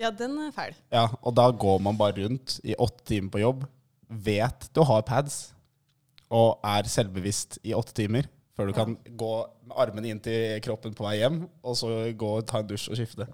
[0.00, 0.76] Ja, den er fæl.
[0.92, 3.64] Ja, og da går man bare rundt i åtte timer på jobb,
[4.06, 5.54] vet du har pads,
[6.28, 9.32] og er selvbevisst i åtte timer, før du kan gå
[9.66, 12.90] med armene inn til kroppen på vei hjem, og så gå og ta en dusj
[12.92, 13.26] og skifte.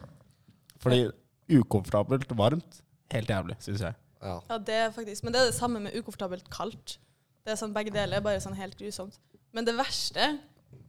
[0.82, 1.04] Fordi
[1.52, 2.80] ukomfortabelt varmt,
[3.12, 3.98] helt jævlig, synes jeg.
[4.22, 4.38] Ja.
[4.48, 6.96] Ja, det er faktisk, men det er det samme med ukomfortabelt kaldt.
[7.42, 9.18] Det er sånn Begge deler er bare sånn helt grusomt.
[9.52, 10.28] Men det verste,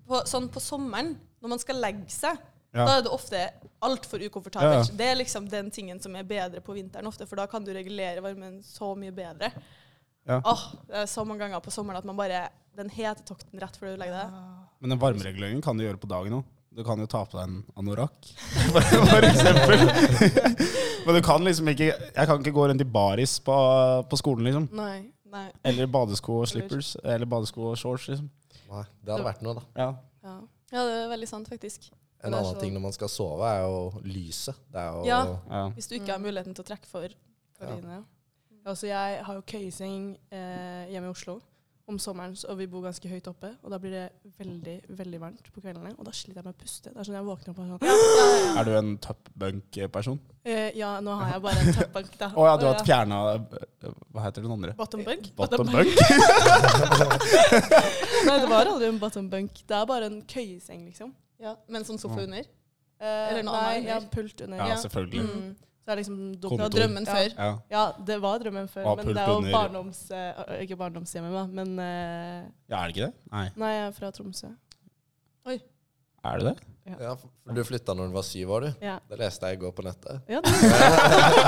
[0.08, 2.38] på, sånn på sommeren, når man skal legge seg,
[2.74, 2.86] Ja.
[2.88, 3.40] da er det ofte
[3.86, 4.90] altfor ukomfortabelt.
[4.90, 4.98] Ja.
[4.98, 7.70] Det er liksom den tingen som er bedre på vinteren ofte, for da kan du
[7.76, 9.52] regulere varmen så mye bedre.
[10.26, 10.40] Ja.
[10.44, 13.92] Åh, det er så mange ganger på sommeren at man bare Den hetetokten rett før
[13.94, 14.32] du legger deg.
[14.82, 16.44] Men den varmereguleringen kan du gjøre på dagen òg.
[16.74, 18.30] Du kan jo ta på deg en anorakk,
[18.74, 19.84] for eksempel.
[21.06, 23.54] Men du kan liksom ikke Jeg kan ikke gå rundt i baris på,
[24.10, 24.66] på skolen, liksom.
[24.74, 25.04] nei.
[25.34, 25.48] Nei.
[25.66, 26.94] Eller badesko og slippers.
[27.04, 28.30] Eller badesko og shorts, liksom.
[28.70, 29.64] Nei, det hadde vært noe, da.
[29.76, 29.90] Ja.
[30.24, 30.36] Ja.
[30.74, 31.90] Ja, det er veldig sant, faktisk.
[32.24, 34.56] En Det annen så- ting når man skal sove, er jo lyset.
[34.72, 35.20] Det er jo Ja.
[35.50, 35.70] Ja.
[35.76, 37.08] Hvis du ikke har muligheten til å trekke for.
[37.60, 37.94] gardinene.
[38.00, 38.04] Ja.
[38.66, 41.42] Altså, jeg har jo køyeseng eh, hjemme i Oslo
[41.92, 43.50] om sommeren, og vi bor ganske høyt oppe.
[43.64, 44.04] Og da blir det
[44.40, 46.90] veldig veldig varmt på kveldene, og da sliter jeg med å puste.
[46.94, 47.80] Det er sånn jeg våkner opp og sånn
[48.62, 50.20] Er du en topbunk-person?
[50.48, 52.30] eh, Ja, nå har jeg bare en toppbank, da.
[52.40, 53.20] Å ja, du har fjerna
[54.14, 54.72] Hva heter den andre?
[54.80, 55.28] Bottom bunk?
[55.36, 55.92] Bottom bunk?
[58.24, 59.60] Nei, det var aldri en bottom bunk.
[59.68, 61.12] Det er bare en køyeseng, liksom.
[61.44, 62.28] Ja, men sånn sofa Ja.
[62.30, 62.46] under.
[63.04, 64.58] Eh, Eller noe nei, annet ja, pult under.
[64.58, 64.76] Ja, Ja.
[64.80, 65.24] selvfølgelig.
[65.28, 65.56] Mm.
[65.84, 66.70] Så det er liksom Det var Kontor.
[66.80, 67.14] drømmen Ja.
[67.14, 67.34] før.
[67.38, 67.48] Ja.
[67.72, 70.00] Ja, det var drømmen før, men det er jo barndoms...
[70.12, 73.14] Uh, ikke barndomshjemmet, da, men uh, ja, er det ikke det?
[73.34, 73.50] Nei.
[73.60, 74.48] Nei, jeg er fra Tromsø.
[75.46, 75.58] Oi.
[76.24, 76.70] Er det det?
[77.00, 78.72] Ja, for du flytta når du var syv år, du.
[78.86, 78.98] Ja.
[79.10, 80.22] Det leste jeg i går på nettet.
[80.32, 80.52] ja det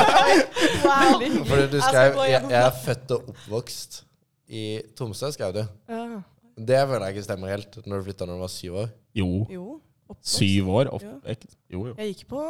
[0.86, 1.46] Wow.
[1.48, 4.06] Fordi du skrev jeg, 'Jeg er født og oppvokst
[4.48, 5.64] i Tromsø', skrev du.
[5.90, 6.22] ja.
[6.58, 8.88] Det føler jeg ikke stemmer helt, når du flytta når du var syv år.
[9.16, 9.46] Jo.
[9.52, 9.82] Jo.
[10.22, 10.90] Syv år?
[10.94, 11.36] Opp, Ja.
[11.72, 11.94] jo, jo.
[11.98, 12.42] Jeg gikk på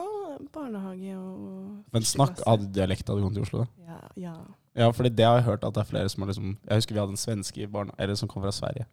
[0.53, 3.63] barnehage og Men snakk Hadde dialekt da du kom til Oslo?
[3.63, 3.67] da?
[3.87, 3.99] Ja.
[4.29, 4.35] ja.
[4.75, 6.93] Ja, for det har jeg hørt at det er flere som har liksom Jeg husker
[6.95, 8.85] vi hadde en svenske i barna, eller som kom fra Sverige.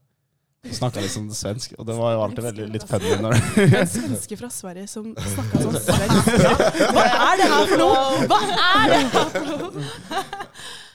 [0.62, 3.34] Snakka liksom svensk, og det var jo alltid veldig litt funny når
[3.80, 6.28] En svenske fra Sverige som snakka sånn svensk.
[6.94, 8.28] Hva er det her for noe?!
[8.30, 10.22] Hva er det her for noe?!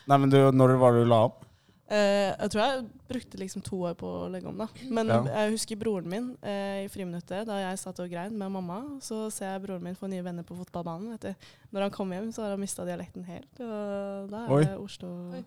[0.07, 1.43] Nei, men du, når var det du la opp?
[1.87, 4.67] Eh, jeg tror jeg brukte liksom to år på å legge om, da.
[4.91, 5.21] Men Ja.
[5.23, 8.81] jeg husker broren min eh, i friminuttet, da jeg satt og grein med mamma.
[8.99, 11.13] Så ser jeg broren min få nye venner på fotballbanen.
[11.15, 11.47] Vet du.
[11.71, 13.53] Når han kom hjem, så har han mista dialekten helt.
[13.63, 14.63] Og da er Oi.
[14.65, 15.45] det Oslo Oi.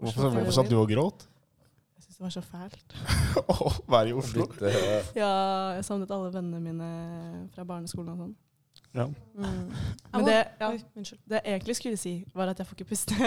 [0.00, 1.26] Hvorfor, hvorfor satt du og gråt?
[1.94, 2.96] Jeg syntes det var så fælt.
[3.52, 4.48] Å være i Oslo?
[5.14, 6.88] Ja, jeg savnet alle vennene mine
[7.54, 8.34] fra barneskolen og sånn.
[8.94, 9.08] Ja.
[9.34, 13.14] Men det, ja, det jeg egentlig skulle si, var at jeg får ikke puste.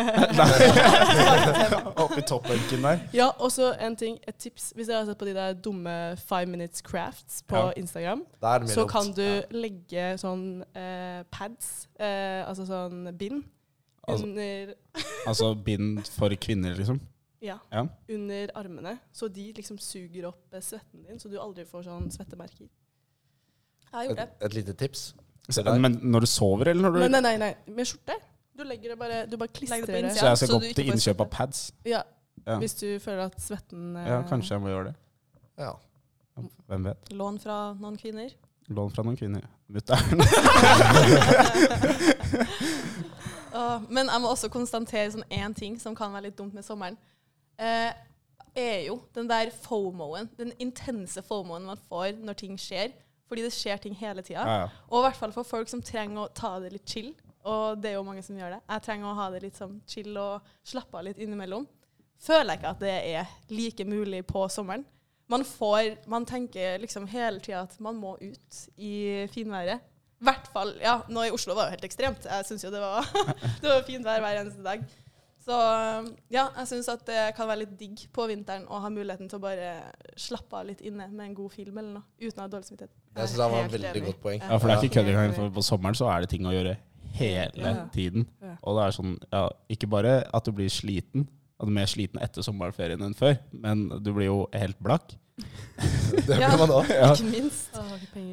[2.03, 2.99] Oppi toppbenken der.
[3.13, 4.69] Ja, og så en ting, et tips.
[4.75, 7.71] Hvis dere har sett på de der dumme five minutes crafts på Ja.
[7.77, 8.23] Instagram,
[8.67, 8.91] så dumt.
[8.91, 9.41] kan du Ja.
[9.51, 13.43] legge sånn eh, pads, eh, altså sånn bind,
[14.07, 14.73] Altså, under,
[15.27, 17.01] altså bind for kvinner, liksom.
[17.41, 17.85] ja, Ja.
[18.09, 18.99] under armene.
[19.11, 22.67] Så de liksom suger opp eh, svetten din, så du aldri får sånn svettemerker.
[22.67, 24.29] Jeg har gjort det.
[24.39, 25.13] Et, et lite tips.
[25.49, 28.17] Så, men når du sover, eller når du Nei, nei, nei, med skjorte.
[28.57, 30.11] Du legger det bare, du bare klistrer det.
[30.17, 31.67] Så jeg skal så gå opp til innkjøp av pads?
[31.87, 32.03] Ja,
[32.47, 32.55] Ja.
[32.61, 34.93] Hvis du føler at svetten eh, ja, kanskje jeg må gjøre det.
[35.59, 35.71] Ja.
[36.69, 37.09] Hvem vet.
[37.11, 38.29] Lån fra noen kvinner.
[38.71, 39.43] Lån fra noen kvinner.
[39.67, 40.21] Mutter'n.
[43.57, 46.65] Åh, men jeg må også konstatere sånn én ting som kan være litt dumt med
[46.65, 46.97] sommeren.
[47.57, 47.89] Eh,
[48.57, 52.93] er jo den der fomoen, den intense fomoen man får når ting skjer.
[53.27, 54.43] Fordi det skjer ting hele tida.
[54.47, 54.67] Ja, ja.
[54.89, 57.13] Og i hvert fall for folk som trenger å ta det litt chill.
[57.47, 58.61] Og det er jo mange som gjør det.
[58.67, 61.67] Jeg trenger å ha det litt sånn chill og slappe av litt innimellom.
[62.23, 64.85] Føler jeg ikke at det er like mulig på sommeren.
[65.27, 69.83] Man får Man tenker liksom hele tida at man må ut i finværet.
[70.17, 72.25] I hvert fall Ja, nå i Oslo var det jo helt ekstremt.
[72.25, 73.05] Jeg syns jo det var,
[73.61, 74.87] det var fint vær hver eneste dag.
[75.47, 75.57] Så
[76.33, 79.39] ja, jeg syns at det kan være litt digg på vinteren å ha muligheten til
[79.39, 79.69] å bare
[80.19, 82.97] slappe av litt inne med en god film eller noe, uten å ha dårlig samvittighet.
[83.17, 84.03] Jeg syns det var et veldig enig.
[84.05, 84.41] godt poeng.
[84.41, 85.53] ja, for det er ikke kødd engang.
[85.53, 86.77] På sommeren så er det ting å gjøre
[87.17, 87.85] hele Ja.
[87.93, 88.27] tiden.
[88.63, 91.27] Og det er sånn, ja, ikke bare at du blir sliten,
[91.59, 95.15] at du er mer sliten etter sommerferien enn før, men du blir jo helt blakk.
[96.27, 96.55] Det Ja.
[96.57, 96.87] man òg.
[96.89, 97.11] Ja.
[97.13, 97.69] Ikke minst.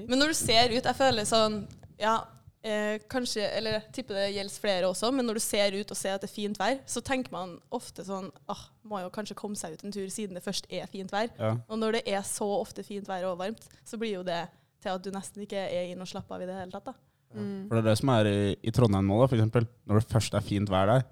[0.09, 1.67] Men når du ser ut Jeg føler sånn
[2.01, 2.25] Ja,
[2.65, 5.97] eh, kanskje Eller jeg tipper det gjelder flere også, men når du ser ut og
[5.97, 9.37] ser at det er fint vær, så tenker man ofte sånn ah, Må jo kanskje
[9.37, 11.29] komme seg ut en tur siden det først er fint vær.
[11.39, 11.57] Ja.
[11.69, 14.47] Og når det er så ofte fint vær og varmt, så blir jo det
[14.85, 16.93] til at du nesten ikke er inne og slapper av i det hele tatt.
[16.93, 16.95] da.
[17.35, 17.65] Mm.
[17.67, 19.67] For det er det som er i, i Trondheim nå, da, for eksempel.
[19.91, 21.07] Når det først er fint vær der,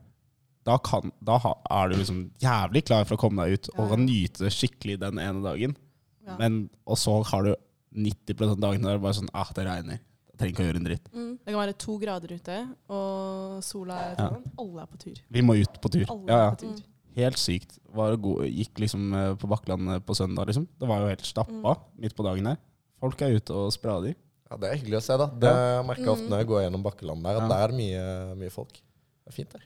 [0.63, 3.81] da, kan, da ha, er du liksom jævlig klar for å komme deg ut og
[3.83, 3.89] Ja.
[3.97, 5.75] kan nyte skikkelig den ene dagen.
[6.23, 6.37] Ja.
[6.39, 7.55] Men, og så har du
[7.99, 9.99] 90 av dagen der er bare sånn ah, det regner.
[10.31, 11.11] Jeg trenger ikke å gjøre en dritt.
[11.13, 11.33] Mm.
[11.43, 12.61] Det kan være to grader ute,
[12.95, 14.29] og sola er Ja.
[14.31, 14.47] sånn.
[14.63, 15.19] Alle er på tur.
[15.35, 16.07] Vi må ut på tur.
[16.09, 16.51] Alle Ja, er ja.
[16.55, 16.81] på tur.
[17.19, 17.75] Helt sykt.
[17.93, 20.65] Var god, gikk liksom eh, på Bakkland eh, på søndag, liksom.
[20.81, 22.57] Det var jo helt stappa midt på dagen der.
[23.03, 24.15] Folk er ute og sprader.
[24.53, 25.27] Ja, det er hyggelig å se, da.
[25.43, 25.53] Det
[25.89, 27.49] merker jeg ofte når jeg går gjennom Bakkeland der, at Ja.
[27.51, 28.03] der er det mye,
[28.43, 28.73] mye folk.
[28.79, 29.65] Det er fint der.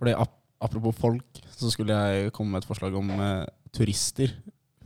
[0.00, 4.30] Fordi ap Apropos folk, så skulle jeg komme med et forslag om eh, turister.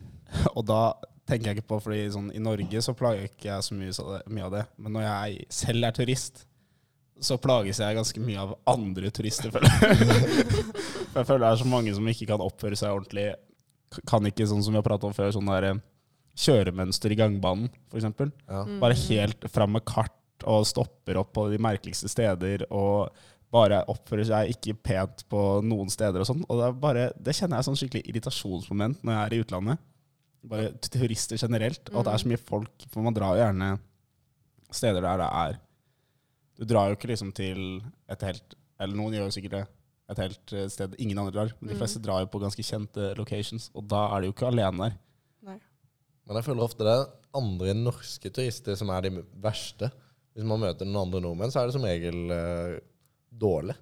[0.57, 0.94] Og da
[1.29, 4.07] tenker jeg ikke på, fordi sånn, i Norge så plager ikke jeg så mye, så
[4.14, 4.62] det, mye av det.
[4.81, 6.46] Men når jeg selv er turist,
[7.20, 10.01] så plages jeg ganske mye av andre turister, føler jeg.
[11.12, 13.27] For jeg føler det er så mange som ikke kan oppføre seg ordentlig.
[14.09, 15.85] Kan ikke, sånn som vi har pratet om før, sånn derre eh,
[16.37, 18.31] kjøremønster i gangbanen, eksempel.
[18.49, 18.64] Ja.
[18.68, 18.79] Mm.
[18.83, 20.12] Bare helt fram med kart
[20.46, 23.09] og stopper opp på de merkeligste steder og
[23.55, 26.42] bare oppfører seg ikke pent på noen steder og sånn.
[26.51, 29.79] Og det, er bare, det kjenner jeg sånn skikkelig irritasjonsmoment når jeg er i utlandet.
[30.46, 32.85] bare turister generelt, og at det er så mye folk.
[32.92, 33.70] For man drar jo gjerne
[34.77, 35.57] steder der det er
[36.59, 39.64] Du drar jo ikke liksom til et helt Eller noen gjør jo sikkert det.
[40.12, 41.51] Et helt eh, sted ingen andre drar.
[41.61, 41.81] Men de Mm.
[41.81, 44.99] fleste drar jo på ganske kjente locations, og da er de jo ikke alene der.
[46.27, 47.09] Men jeg føler ofte det er
[47.39, 49.91] andre norske turister som er de verste.
[50.35, 52.79] Hvis man møter noen andre nordmenn, så er det som regel uh,
[53.31, 53.77] dårlig.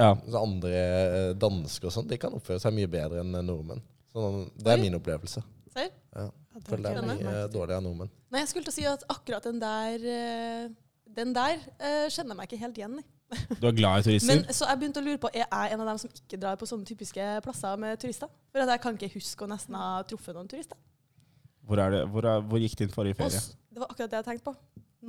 [0.00, 0.12] Ja.
[0.22, 3.80] Så andre uh, dansker og sånn, de kan oppføre seg mye bedre enn nordmenn.
[4.12, 4.26] Så
[4.60, 5.42] det er min opplevelse.
[5.70, 5.90] Serr?
[6.14, 6.28] Ja.
[6.50, 8.12] Jeg Føler det er mye dårlig av nordmenn.
[8.30, 10.64] Nei, jeg skulle til å si at akkurat den der eh,
[11.10, 11.62] Den der
[12.10, 13.04] kjenner jeg meg ikke helt igjen i.
[13.62, 14.42] Du er glad i turister?
[14.42, 16.58] Men så jeg begynte å lure på, er jeg en av dem som ikke drar
[16.58, 18.30] på sånne typiske plasser med turister?
[18.50, 20.78] For at jeg kan ikke huske å nesten ha truffet noen turister.
[21.66, 23.42] Hvor, er det, hvor, er, hvor gikk din forrige ferie?
[23.70, 24.56] det var akkurat det jeg tenkte på.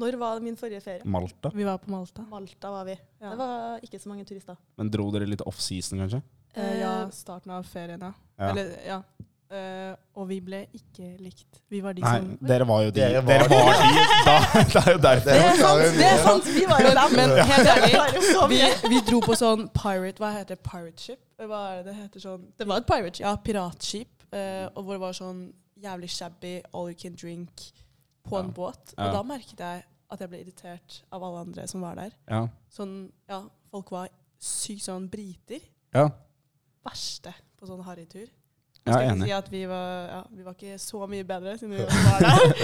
[0.02, 1.04] Når var min forrige ferie?
[1.04, 1.52] Malta?
[1.54, 2.24] Vi var på Malta.
[2.30, 2.96] Malta var vi.
[3.20, 3.32] Ja.
[3.32, 4.56] Det var ikke så mange turister.
[4.80, 6.22] Men dro dere litt off-season, kanskje?
[6.56, 8.14] Eh, ja, Eh, starten av ferien, ja.
[8.38, 8.50] Ja.
[8.52, 9.02] Eller, ja.
[9.52, 11.58] Uh, og vi ble ikke likt.
[11.68, 13.02] Vi var de Nei, som dere var jo de.
[13.02, 14.06] Dere Dere var var, de.
[14.24, 14.36] Da,
[14.72, 15.28] det er jo derfor.
[15.28, 15.98] Det er sant!
[15.98, 16.48] det er sant.
[16.56, 17.16] Vi var jo dem.
[17.20, 17.90] Men helt ærlig,
[18.38, 18.62] var vi,
[18.94, 20.64] vi dro på sånn pirate Hva heter det?
[20.64, 21.20] Pirate ship?
[21.36, 22.48] Hva er det det heter sånn?
[22.56, 23.26] Det var et pirate ship.
[23.26, 24.14] Ja, piratskip.
[24.32, 25.44] Uh, og hvor det var sånn
[25.82, 27.64] jævlig shabby, all you can drink
[28.28, 28.78] på en båt.
[28.78, 28.94] båt.
[28.98, 29.08] Ja.
[29.08, 32.12] Og da merket jeg at jeg ble irritert av alle andre som var der.
[32.30, 32.42] Ja.
[32.74, 32.96] Sånn,
[33.32, 33.42] ja,
[33.72, 34.10] folk var
[34.42, 35.64] sykt sånn briter.
[35.96, 36.10] ja,
[36.82, 38.26] Verste på sånn harrytur.
[38.26, 41.76] jeg Skal ikke si at vi var, ja, vi var ikke så mye bedre siden
[41.78, 42.56] vi var der.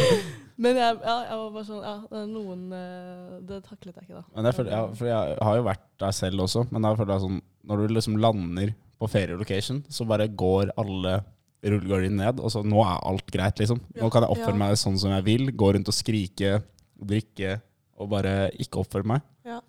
[0.57, 4.07] Men jeg, ja, jeg var bare sånn Ja, det er noen eh, Det taklet jeg
[4.07, 4.23] ikke, da.
[4.33, 7.13] Men jeg, føler, ja, for jeg har jo vært der selv også, men da føler
[7.13, 7.37] jeg sånn
[7.69, 11.19] Når du liksom lander på ferielocation, så bare går alle
[11.63, 13.79] rullegardiner ned, og så nå er alt greit, liksom.
[13.97, 14.61] Nå kan jeg oppføre Ja.
[14.61, 16.63] meg sånn som jeg vil, gå rundt og skrike,
[16.99, 17.61] drikke,
[17.97, 19.21] og bare ikke oppføre meg.
[19.45, 19.59] Ja.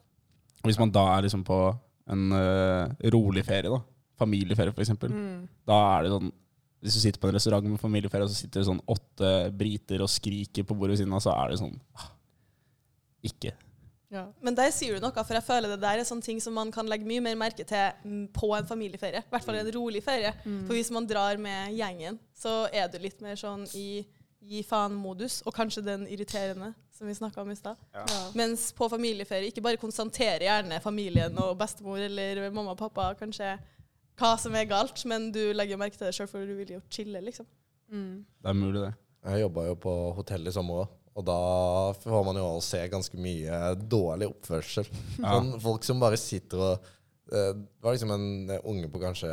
[0.64, 3.80] Hvis man da er liksom på en uh, rolig ferie, da,
[4.18, 5.48] familieferie eksempel, Mm.
[5.66, 6.32] da er det sånn
[6.80, 10.00] Hvis du sitter på en restaurant med familieferie, og så sitter det sånn åtte briter
[10.00, 12.10] og skriker på bordet ved siden av, så er det sånn ah,
[13.24, 13.50] Ikke.
[14.12, 14.24] Ja.
[14.40, 16.70] Men der sier du noe, for jeg føler det der er sånne ting som man
[16.72, 19.20] kan legge mye mer merke til mm, på en familieferie.
[19.20, 20.32] I hvert fall en rolig ferie.
[20.44, 20.62] Mm.
[20.64, 24.06] For hvis man drar med gjengen, så er du litt mer sånn i
[24.48, 27.80] gi faen-modus, og kanskje den irriterende, som vi snakka om i stad.
[27.94, 28.04] Ja.
[28.38, 33.56] Mens på familieferie ikke bare konstaterer gjerne familien og bestemor eller mamma og pappa kanskje
[34.18, 36.80] hva som er galt, men du legger merke til det sjøl, for du vil jo
[36.90, 37.46] chille, liksom.
[37.92, 38.24] Mm.
[38.24, 38.94] Det er mulig, det.
[39.28, 41.40] Jeg jobba jo på hotell i sommer òg, og da
[41.98, 44.86] får man jo også se ganske mye dårlig oppførsel.
[45.18, 45.34] Ja.
[45.34, 46.88] Sånn, folk som bare sitter og
[47.34, 49.32] eh, Det var liksom en eh, unge på kanskje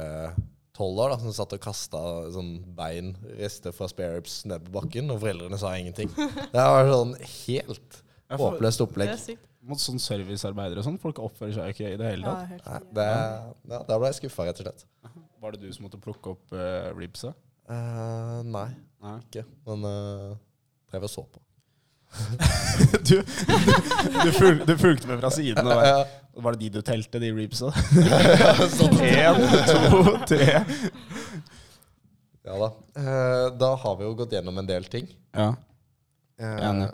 [0.75, 1.99] tolv år da, som satt og kasta
[2.33, 6.09] sånn bein, rester fra spareribs, ned på bakken, og foreldrene sa ingenting.
[6.55, 8.01] Det var sånn helt
[8.41, 9.13] håpløst opplegg.
[9.65, 12.51] Mot sånn servicearbeidere og sånn, folk oppfører seg ikke i det hele tatt.
[12.57, 13.07] Ja, Nei, det,
[13.71, 14.85] ja, da ble jeg skuffa, rett og slett.
[15.45, 17.31] Var det du som måtte plukke opp uh, ribsa?
[17.69, 18.67] Uh, nei,
[19.05, 19.15] Nei.
[19.23, 19.45] ikke.
[19.69, 20.35] Men uh,
[20.91, 21.44] drev og så på.
[23.05, 25.67] Du, du, fulg, du fulgte med fra siden.
[25.67, 26.07] Og var,
[26.43, 27.29] var det de du telte, de?
[27.55, 28.97] Sånn.
[29.05, 30.61] Én, to, tre.
[32.45, 32.69] Ja da.
[32.99, 35.07] Eh, da har vi jo gått gjennom en del ting.
[35.33, 35.53] Ja.
[36.39, 36.89] Eh, Enig.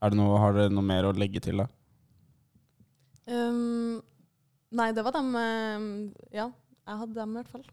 [0.00, 1.68] Er det noe, har dere noe mer å legge til, da?
[3.30, 4.00] Um,
[4.74, 5.84] nei, det var dem um,
[6.34, 6.48] Ja,
[6.88, 7.66] jeg hadde dem i hvert fall.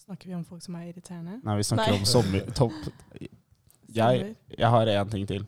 [0.00, 1.36] Snakker vi om folk som er irriterende?
[1.44, 2.00] Nei, vi snakker Nei.
[2.00, 2.48] om sommer...
[2.56, 2.80] Topp.
[3.90, 5.42] Jeg, jeg har én ting til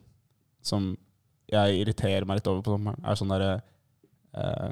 [0.64, 0.92] som
[1.52, 3.02] jeg irriterer meg litt over på sommeren.
[3.04, 3.52] Er sånn derre
[4.38, 4.70] uh,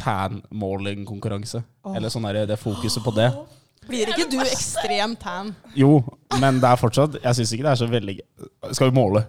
[0.00, 1.62] tan-måling-konkurranse.
[1.84, 1.94] Oh.
[1.96, 3.30] Eller sånn derre det fokuset på det.
[3.86, 5.52] Blir ikke du ekstrem tan?
[5.78, 6.00] Jo,
[6.40, 8.14] men det er fortsatt Jeg syns ikke det er så veldig
[8.74, 9.22] Skal vi måle?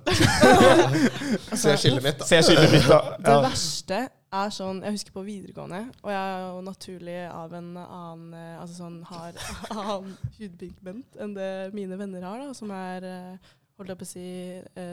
[1.61, 2.25] Se skillet mitt, da.
[2.25, 3.01] Se skillet mitt, da.
[3.21, 7.69] Det verste er sånn Jeg husker på videregående, og jeg er jo naturlig av en
[7.83, 9.37] annen eh, Altså sånn har
[9.75, 14.09] annen hudpigment enn det mine venner har, da, som er eh, holdt jeg på å
[14.09, 14.27] si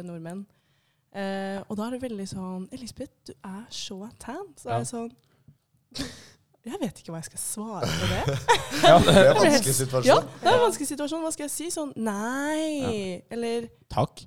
[0.05, 0.44] nordmenn.
[1.14, 4.46] Eh, og da er det veldig sånn Elisabeth, du er så tan.
[4.59, 4.74] Så Ja.
[4.74, 5.12] er jeg sånn
[6.64, 8.38] Jeg vet ikke hva jeg skal svare på det.
[8.88, 10.06] Ja, Det er en vanskelig situasjon.
[10.08, 11.21] Ja, det er en vanskelig situasjon.
[11.27, 11.67] Hva skal jeg si?
[11.75, 13.23] Sånn nei.
[13.31, 14.25] Eller Takk.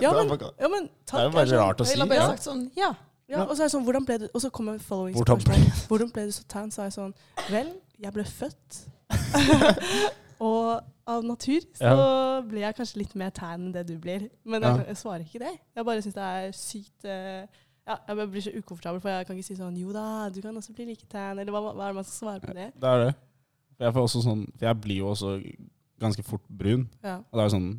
[0.00, 1.10] ja, men, ja, men takk.
[1.10, 1.98] Det er jo bare rart å si.
[2.00, 2.26] Bare Ja.
[2.32, 2.94] sagt sånn Ja.
[3.30, 5.86] Ja, og så er det sånn, hvordan ble du Og så kommer following spørsmål.
[5.86, 6.70] Hvordan ble du så tan?
[6.74, 7.14] Så er jeg sånn
[7.50, 7.68] Vel,
[8.00, 8.80] jeg ble født.
[10.40, 10.80] Og
[11.10, 11.94] av natur så
[12.48, 14.28] blir jeg kanskje litt mer tan enn det du blir.
[14.48, 15.52] Men jeg, jeg svarer ikke det.
[15.76, 17.42] Jeg bare syns det er sykt uh,
[17.90, 20.56] ja, Jeg blir så ukomfortabel, for jeg kan ikke si sånn Jo da, du kan
[20.56, 21.40] også bli like tan.
[21.42, 22.70] Eller hva, hva er det man skal svare på det?
[22.80, 23.12] Det er det.
[23.76, 25.34] For jeg, får også sånn, for jeg blir jo også
[26.00, 26.88] ganske fort brun.
[27.04, 27.18] Ja.
[27.20, 27.70] Og det er jo sånn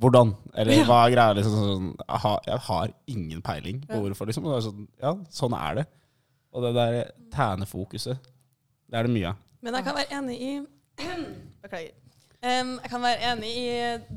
[0.00, 0.30] Hvordan?
[0.56, 1.32] Eller hva er greia?
[1.36, 4.00] Liksom, sånn, jeg, har, jeg har ingen peiling på Ja.
[4.00, 4.30] hvorfor.
[4.30, 4.46] Liksom.
[4.48, 5.84] Og det er sånn, ja, sånn er det.
[6.56, 6.94] Og det der
[7.34, 8.30] tænefokuset,
[8.88, 9.42] det er det mye av.
[9.60, 10.52] Men jeg kan være enig i
[11.62, 11.96] Beklager.
[12.40, 13.72] Um, jeg kan være enig i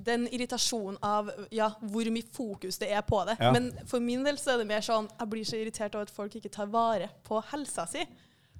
[0.05, 3.35] den irritasjonen av ja, hvor mye fokus det er på det.
[3.41, 3.49] Ja.
[3.51, 6.13] Men for min del så er det mer sånn jeg blir så irritert over at
[6.15, 8.05] folk ikke tar vare på helsa si.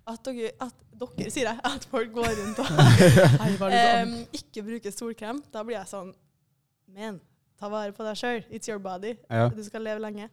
[0.04, 5.40] At dere, at dere sier jeg, at folk går rundt og em, ikke bruker solkrem.
[5.54, 6.12] Da blir jeg sånn
[6.92, 7.22] Men,
[7.56, 8.44] ta vare på deg sjøl.
[8.52, 9.16] It's your body.
[9.32, 9.48] Ja.
[9.48, 10.28] Du skal leve lenge.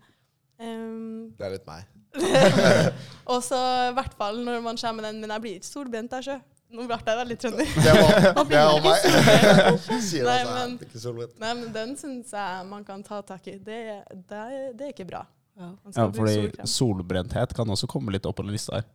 [0.58, 1.86] Um, Det er litt meg.
[3.30, 3.60] og så
[3.92, 6.40] i hvert fall når man kommer med den Men jeg blir ikke solbrent der, sjø.
[6.70, 7.70] Nå ble jeg veldig trønder.
[7.74, 9.08] Det var, det var meg.
[10.06, 11.26] Sier Nei, men- ikke.
[11.42, 13.56] Nei, men den syns jeg man kan ta tak i.
[13.58, 13.80] Det,
[14.30, 14.44] det,
[14.78, 15.24] det er ikke bra.
[15.60, 15.72] Ja.
[15.96, 18.86] Ja, fordi solbrenthet kan også komme litt opp på den lista her.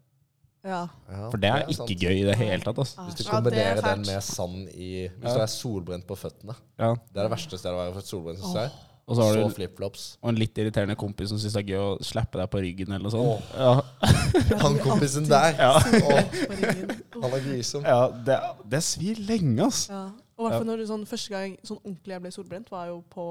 [0.66, 0.80] ja.
[1.12, 1.92] Ja, For det er ikke sant.
[2.02, 2.80] gøy i det hele tatt.
[2.82, 3.04] Altså.
[3.06, 6.56] Hvis du Ja, er kombinerer den med sand i Hvis du er solbrent på føttene
[6.80, 6.88] Det
[7.20, 8.72] er det verste stedet å være for solbrent, synes jeg.
[9.08, 10.04] Og så har Så du flipflops.
[10.24, 12.90] og en litt irriterende kompis som syns det er gøy å slappe deg på ryggen
[12.96, 13.28] eller noe sånt.
[13.28, 13.42] Oh.
[13.54, 15.76] Ja, Han kompisen der, ja.
[15.78, 17.22] Oh.
[17.22, 17.86] Han er grusom.
[17.86, 18.40] ja det,
[18.74, 19.84] det svir lenge, ass.
[19.94, 20.08] Ja.
[20.36, 23.26] Og hvert fall når sånn, første gang sånn ordentlig jeg ble solbrent, var jo på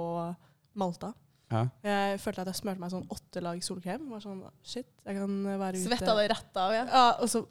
[0.78, 1.10] Malta.
[1.52, 1.64] Ja.
[1.84, 4.06] Jeg følte at jeg smurte meg sånn åtte lag solkrem.
[4.14, 5.84] Var sånn, shit, jeg kan være ute.
[5.90, 6.86] Svetta det rett av, ja.
[6.88, 7.42] Ja, og så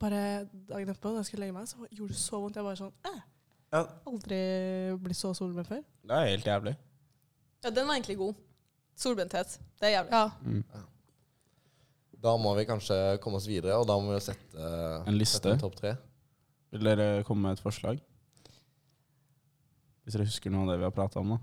[0.00, 0.20] bare
[0.68, 2.60] dagen etterpå, da jeg skulle legge meg, så gjorde det så vondt.
[2.60, 3.18] Jeg bare sånn, eh,
[3.72, 3.82] Ja.
[4.06, 4.38] aldri
[5.02, 5.82] blitt så solbrent før.
[6.06, 6.76] Det er helt jævlig.
[7.64, 8.34] Ja, den var egentlig god.
[8.96, 9.58] Solbrenthet.
[9.80, 10.12] Det er jævlig.
[10.12, 10.64] Ja, Mm.
[12.22, 14.64] Da må vi kanskje komme oss videre, og da må vi jo sette
[15.08, 15.38] En liste.
[15.38, 15.94] sette en topp tre.
[16.70, 17.98] Vil dere komme med et forslag?
[20.04, 21.38] Hvis dere husker noe av det vi har prata om da.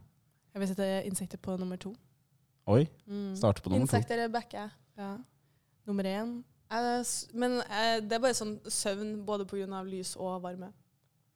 [0.54, 1.96] jeg vil sette insekter på nummer to.
[2.68, 3.36] Oi, Mm.
[3.36, 3.96] starte på nummer to.
[3.96, 4.70] Insekter er backer.
[4.98, 5.18] Ja.
[5.88, 6.44] Nummer én.
[6.72, 9.84] Eh, s- Men eh, det er bare sånn søvn både pga.
[9.84, 10.74] lys og varme.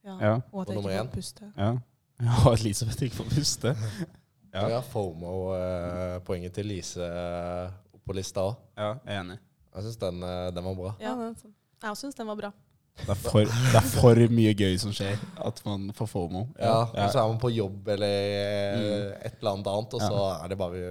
[0.04, 0.18] Ja.
[0.20, 0.34] Ja.
[0.52, 1.08] Og at Og jeg nummer ikke én?
[1.08, 1.52] får puste.
[1.56, 1.78] Ja.
[2.20, 3.76] ja Elisabeth ikke får puste.
[4.52, 7.70] Ja, har FOMO-poenget til Lise eh,
[8.04, 8.58] på lista òg.
[8.76, 9.38] ja jeg er enig.
[9.72, 10.90] Jeg syns den, eh, den var bra.
[11.00, 11.14] Ja.
[11.40, 11.54] sånn.
[11.82, 12.50] Jeg syns den var bra.
[12.98, 16.42] Det er, for, det er for mye gøy som skjer, at man får FOMO.
[16.60, 17.06] Ja, ja.
[17.06, 20.08] Og så er man på jobb eller eh, et eller annet annet, og Ja.
[20.12, 20.82] så er det bare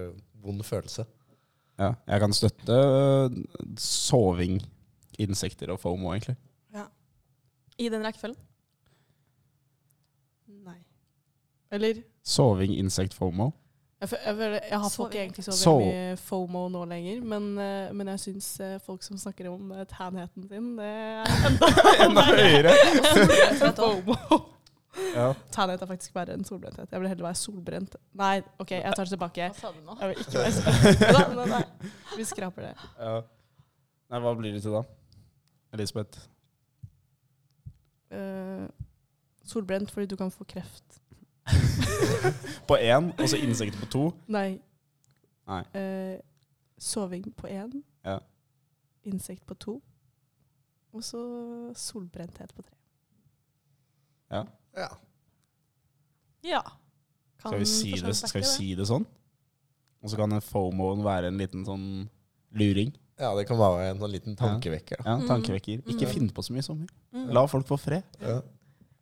[0.42, 1.06] vond følelse.
[1.78, 1.92] ja.
[2.08, 2.80] Jeg kan støtte
[3.78, 4.58] soving,
[5.22, 6.36] insekter og FOMO, egentlig.
[6.74, 6.88] Ja.
[7.78, 8.42] I den rekkefølgen.
[10.66, 10.80] Nei.
[11.72, 13.52] Eller Soving, insekt, FOMO.
[14.02, 17.20] Jeg, fø- jeg, føler, jeg har ikke folk egentlig så veldig mye FOMO nå lenger,
[17.34, 21.36] men, eh, men jeg syns eh, folk som snakker om uh, tanheten sin, det er
[21.50, 21.70] enda,
[22.08, 22.74] Enda høyere.
[23.78, 24.18] FOMO.
[25.16, 25.28] Ja.
[25.54, 26.90] Tanhet er faktisk verre enn solbrenthet.
[26.92, 27.94] Jeg vil heller være solbrent.
[28.20, 29.52] Nei, OK, jeg tar det tilbake.
[29.54, 29.96] Hva sa du nå?
[30.02, 31.06] Jeg vil ikke være solbrent.
[31.14, 31.92] Nei, nei, nei.
[32.18, 32.74] Vi skraper det.
[33.00, 33.14] ja.
[34.12, 34.82] Nei, hva blir det til da?
[35.78, 36.26] Elisabeth?
[38.12, 38.66] Uh,
[39.48, 41.01] solbrent fordi du kan få kreft.
[42.70, 44.04] På én, og så insekter på to.
[44.32, 44.60] Nei.
[45.50, 45.62] Nei.
[45.76, 46.20] Eh,
[46.80, 47.82] soving på én.
[48.06, 48.20] Ja.
[49.10, 49.82] Insekt på to.
[50.94, 51.22] Og så
[51.76, 52.76] solbrenthet på tre.
[54.32, 54.44] Ja.
[54.78, 54.88] Ja.
[56.46, 56.62] Ja.
[57.42, 59.06] Skal vi si det, skal vi si det sånn?
[60.02, 61.88] Og så kan FOMO-en være en liten sånn
[62.58, 62.94] luring.
[63.22, 65.04] ja, det kan være en sånn liten tankevekker.
[65.06, 65.84] Ja, tankevekker.
[65.86, 66.14] Ikke Mm.
[66.14, 66.88] finn på så mye i sommer.
[67.14, 67.28] Mm.
[67.34, 68.04] La folk få fred.
[68.20, 68.42] Ja.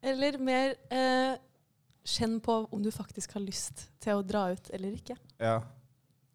[0.03, 1.37] Eller mer eh,
[2.09, 5.17] kjenn på om du faktisk har lyst til å dra ut eller ikke.
[5.41, 5.59] Ja.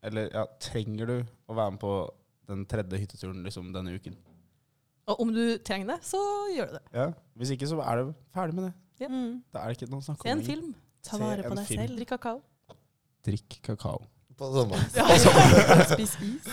[0.04, 1.16] Eller ja, trenger du
[1.48, 1.96] å være med på
[2.50, 4.16] den tredje hytteturen liksom denne uken?
[5.10, 6.20] Og om du trenger det, så
[6.54, 6.84] gjør du det.
[6.96, 7.10] Ja.
[7.36, 8.72] Hvis ikke, så er du ferdig med det.
[9.04, 9.10] Ja.
[9.10, 9.42] Mm.
[9.52, 10.72] Da er det ikke noe å snakke Se en film.
[11.04, 11.82] Ta vare på deg film.
[11.82, 11.98] selv.
[11.98, 12.40] Drikk kakao.
[13.26, 14.04] Drikk kakao.
[14.38, 14.86] På sommeren.
[15.92, 16.48] Spis is.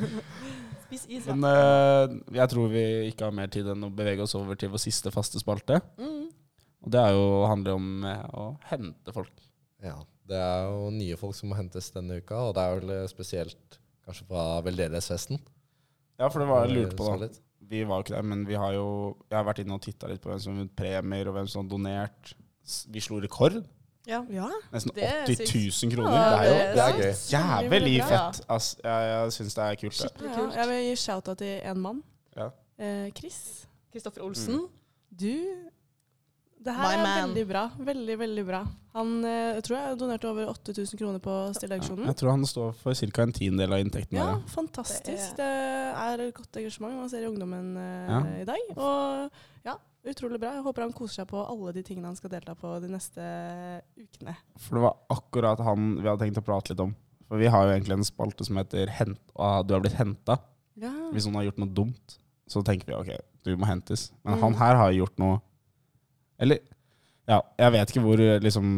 [0.86, 1.26] Spis is.
[1.26, 1.34] ja.
[1.34, 4.72] Men uh, jeg tror vi ikke har mer tid enn å bevege oss over til
[4.72, 5.80] vår siste faste spalte.
[6.00, 6.21] Mm.
[6.82, 9.44] Og det er jo, handler om eh, å hente folk.
[9.82, 9.96] Ja.
[10.28, 13.08] Det er jo nye folk som må hentes denne uka, og det er vel eh,
[13.10, 15.40] spesielt kanskje fra veldedighetsfesten.
[16.18, 17.28] Ja, for det var jeg lurt på da.
[17.72, 18.86] Vi var jo ikke der, men vi har jo
[19.30, 21.48] Jeg har vært inne og titta litt på hvem som har vunnet premier, og hvem
[21.48, 22.34] som har donert.
[22.92, 23.62] Vi slo rekord.
[24.06, 24.18] Ja.
[24.34, 24.48] Ja.
[24.72, 25.46] Nesten er 80
[25.86, 26.16] 000 kroner.
[26.18, 27.12] Ja, det er jo det er gøy.
[27.32, 28.40] jævlig fett.
[28.50, 30.00] Altså, Jeg, jeg syns det er kult.
[30.02, 30.12] Det.
[30.18, 30.56] kult.
[30.56, 32.02] Ja, jeg vil gi shout-out til en mann.
[32.36, 32.48] Ja.
[32.78, 33.38] Eh, Chris.
[33.94, 34.64] Kristoffer Olsen.
[35.20, 35.32] Du
[36.62, 37.28] Det her My er man.
[37.28, 37.62] veldig bra.
[37.78, 38.60] Veldig, veldig bra.
[38.94, 42.06] Han eh, jeg tror jeg donerte over 8000 kroner på stilleauksjonen.
[42.06, 43.22] Jeg tror han står for ca.
[43.24, 44.18] en tiendedel av inntekten.
[44.18, 45.32] Ja, der, fantastisk.
[45.36, 45.48] Det Det
[46.02, 48.20] er et godt engasjement man ser i ungdommen eh, Ja.
[48.42, 48.70] i dag.
[48.76, 49.30] Og
[49.64, 49.74] ja,
[50.06, 50.52] utrolig bra.
[50.54, 53.20] Jeg håper han koser seg på alle de tingene han skal delta på de neste
[53.98, 54.36] ukene.
[54.58, 56.94] For det var akkurat han vi hadde tenkt å prate litt om.
[57.28, 60.38] For vi har jo egentlig en spalte som heter hent, ah, 'Du har blitt henta'.
[60.76, 60.90] Ja.
[61.12, 64.10] Hvis noen har gjort noe dumt, så tenker vi ok, du må hentes.
[64.24, 64.40] Men Mm.
[64.42, 65.40] han her har gjort noe
[66.42, 66.62] Eller
[67.30, 68.68] ja, jeg vet ikke hvor, liksom,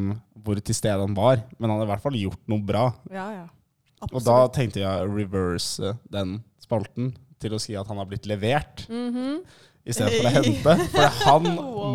[0.45, 2.89] hvor til stede han var, men han hadde i hvert fall gjort noe bra.
[3.13, 3.45] ja, ja.
[4.05, 8.27] Og da tenkte jeg å reverse den spalten til å si at han har blitt
[8.29, 9.39] levert Mm
[9.85, 10.75] i stedet for å hente.
[10.95, 11.49] For han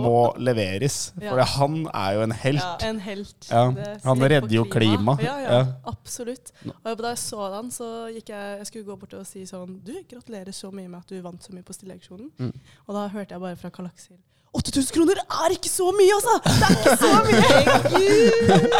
[0.03, 0.97] må leveres.
[1.17, 1.31] Ja.
[1.31, 2.61] For han er jo en helt.
[2.61, 2.89] Ja.
[2.89, 3.49] En helt.
[3.49, 3.63] Ja,
[4.05, 5.17] han redder jo klima.
[5.23, 5.59] Ja, ja,
[5.89, 6.53] absolutt.
[6.69, 9.79] Og da jeg så han, så gikk jeg Jeg skulle gå bort og si sånn
[9.85, 12.29] Du, gratulerer så mye med at du vant så mye på stilleauksjonen.
[12.37, 12.73] Mm.
[12.85, 14.19] Og da hørte jeg bare fra Kalaksil
[14.57, 16.35] 8000 kroner er ikke så mye, altså!
[16.45, 18.79] Det er ikke så mye!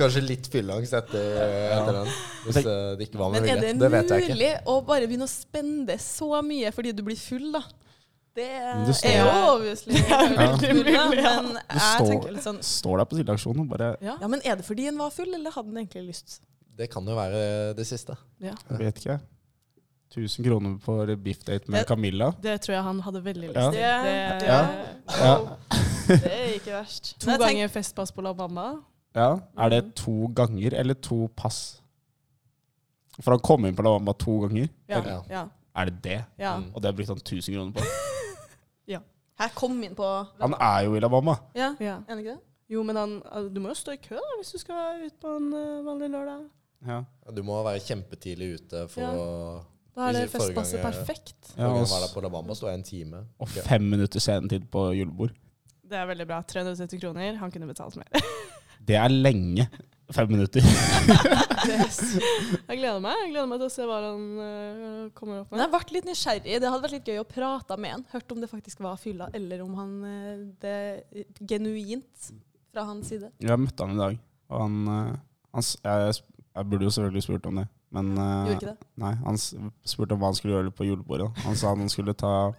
[0.00, 1.28] Kanskje litt fylleangst etter,
[1.76, 2.08] etter den.
[2.46, 3.68] Hvis eh, det ikke var med Men er vilje.
[3.68, 4.34] det, Det vet jeg ikke.
[4.34, 7.62] mulig å bare begynne å spende så mye fordi du blir full, da?
[8.32, 8.48] Det,
[8.88, 11.02] det står- er jo obviously veldig mulig, ja.
[11.12, 14.14] men jeg står- tenker litt sånn Står der på stilleaksjonen og bare Ja.
[14.22, 16.40] Ja, men er det fordi en var full, eller hadde en egentlig lyst?
[16.80, 18.16] Det kan jo være det siste.
[18.40, 18.54] ja.
[18.70, 19.18] Jeg vet ikke.
[20.12, 22.30] 1000 kroner for biffdate med Det- Camilla.
[22.42, 23.70] Det tror jeg han hadde veldig lyst Ja.
[23.70, 23.80] til.
[23.80, 24.60] Det- Det, Ja.
[25.08, 25.38] Ja.
[26.08, 27.14] Det er ikke verst.
[27.20, 28.66] To ganger festpass på La Bamba.
[29.14, 29.38] ja.
[29.58, 31.80] Er det to ganger eller to pass?
[33.20, 34.68] For han kom inn på La Bamba to ganger.
[34.88, 35.02] Ja.
[35.06, 35.22] Ja.
[35.30, 35.44] ja.
[35.76, 36.24] Er det det?
[36.38, 36.56] ja.
[36.58, 36.70] Mm.
[36.74, 37.80] Og det har brukt han 1000 kroner på.
[39.42, 40.04] Her kom inn på
[40.40, 41.34] Han er jo i La Bamba.
[41.56, 41.96] Ja, ja.
[42.06, 42.40] er det ikke det?
[42.70, 43.22] Jo, men han,
[43.54, 46.10] du må jo stå i kø da, hvis du skal ut på en eh, vanlig
[46.12, 46.44] lørdag.
[46.86, 47.00] Ja.
[47.34, 49.10] Du må være kjempetidlig ute for Ja.
[49.10, 51.52] å Da er det festpasset perfekt.
[51.58, 53.24] Ja, og, var der på La Bamba, sto jeg en time.
[53.38, 55.34] og fem minutter senetid på julebord.
[55.92, 56.40] Det er veldig bra.
[56.48, 57.36] 370 kroner.
[57.42, 58.08] Han kunne betalt mer.
[58.88, 59.68] Det er lenge.
[60.12, 60.64] Fem minutter.
[61.62, 65.60] Jeg gleder meg Jeg gleder meg til å se hva han eh, kommer opp Men
[65.60, 65.62] med.
[65.62, 66.56] jeg ble litt nysgjerrig.
[66.58, 68.02] Det hadde vært litt gøy å prate med han.
[68.10, 70.74] Hørt om det faktisk var fylla, eller om han eh, det
[71.48, 72.32] genuint
[72.72, 73.30] fra hans side.
[73.40, 74.18] Jeg møtte han i dag,
[74.50, 75.14] og han, eh,
[75.54, 76.18] han jeg,
[76.58, 78.76] jeg burde jo selvfølgelig spurt om det, men uh, det?
[79.00, 81.28] Nei, han spurte om hva han skulle gjøre på julebordet.
[81.46, 82.52] Han sa han skulle ta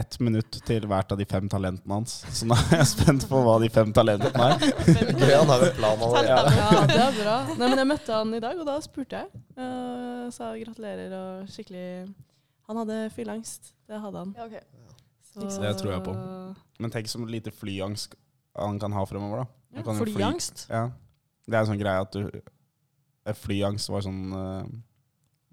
[0.00, 2.20] ett minutt til hvert av de fem talentene hans.
[2.34, 4.64] Så nå er jeg spent på hva de fem talentene er.
[5.20, 6.54] Gøy, han har en plan allerede.
[6.56, 7.36] Ja, det er bra.
[7.52, 9.44] Nei, men jeg møtte han i dag, og da spurte jeg.
[9.58, 11.86] Uh, sa gratulerer og skikkelig
[12.70, 13.72] Han hadde fylleangst.
[13.90, 14.34] Det hadde han.
[14.38, 14.64] Ja, okay.
[15.30, 16.16] Så, Det tror jeg på.
[16.82, 18.16] Men tenk så lite flyangst
[18.58, 19.46] han kan ha fremover, da.
[19.76, 20.66] Ja, kan jo fly- Flyangst?
[20.70, 20.88] Ja.
[21.46, 22.42] Det er en sånn greie at du
[23.38, 24.64] Flyangst var sånn uh,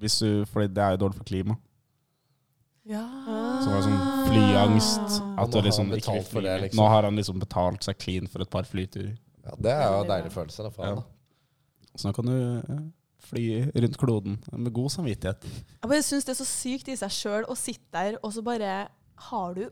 [0.02, 1.62] Hvis du Fordi det er jo dårlig for klimaet.
[2.88, 3.04] Ja.
[3.64, 5.16] Så var det sånn flyangst.
[5.36, 6.46] At nå du har liksom ikke vil for fly.
[6.48, 6.80] det, liksom.
[6.80, 9.16] Nå har han liksom betalt seg clean for et par flyturer.
[9.44, 10.64] Ja, det er jo en deilig følelse.
[10.64, 10.94] Da, for Ja.
[10.94, 11.98] han, da.
[11.98, 12.80] Så nå kan du eh,
[13.28, 13.44] fly
[13.76, 15.44] rundt kloden med god samvittighet.
[15.82, 18.44] Jeg bare syns det er så sykt i seg sjøl å sitte der, og så
[18.46, 18.88] bare
[19.32, 19.66] har du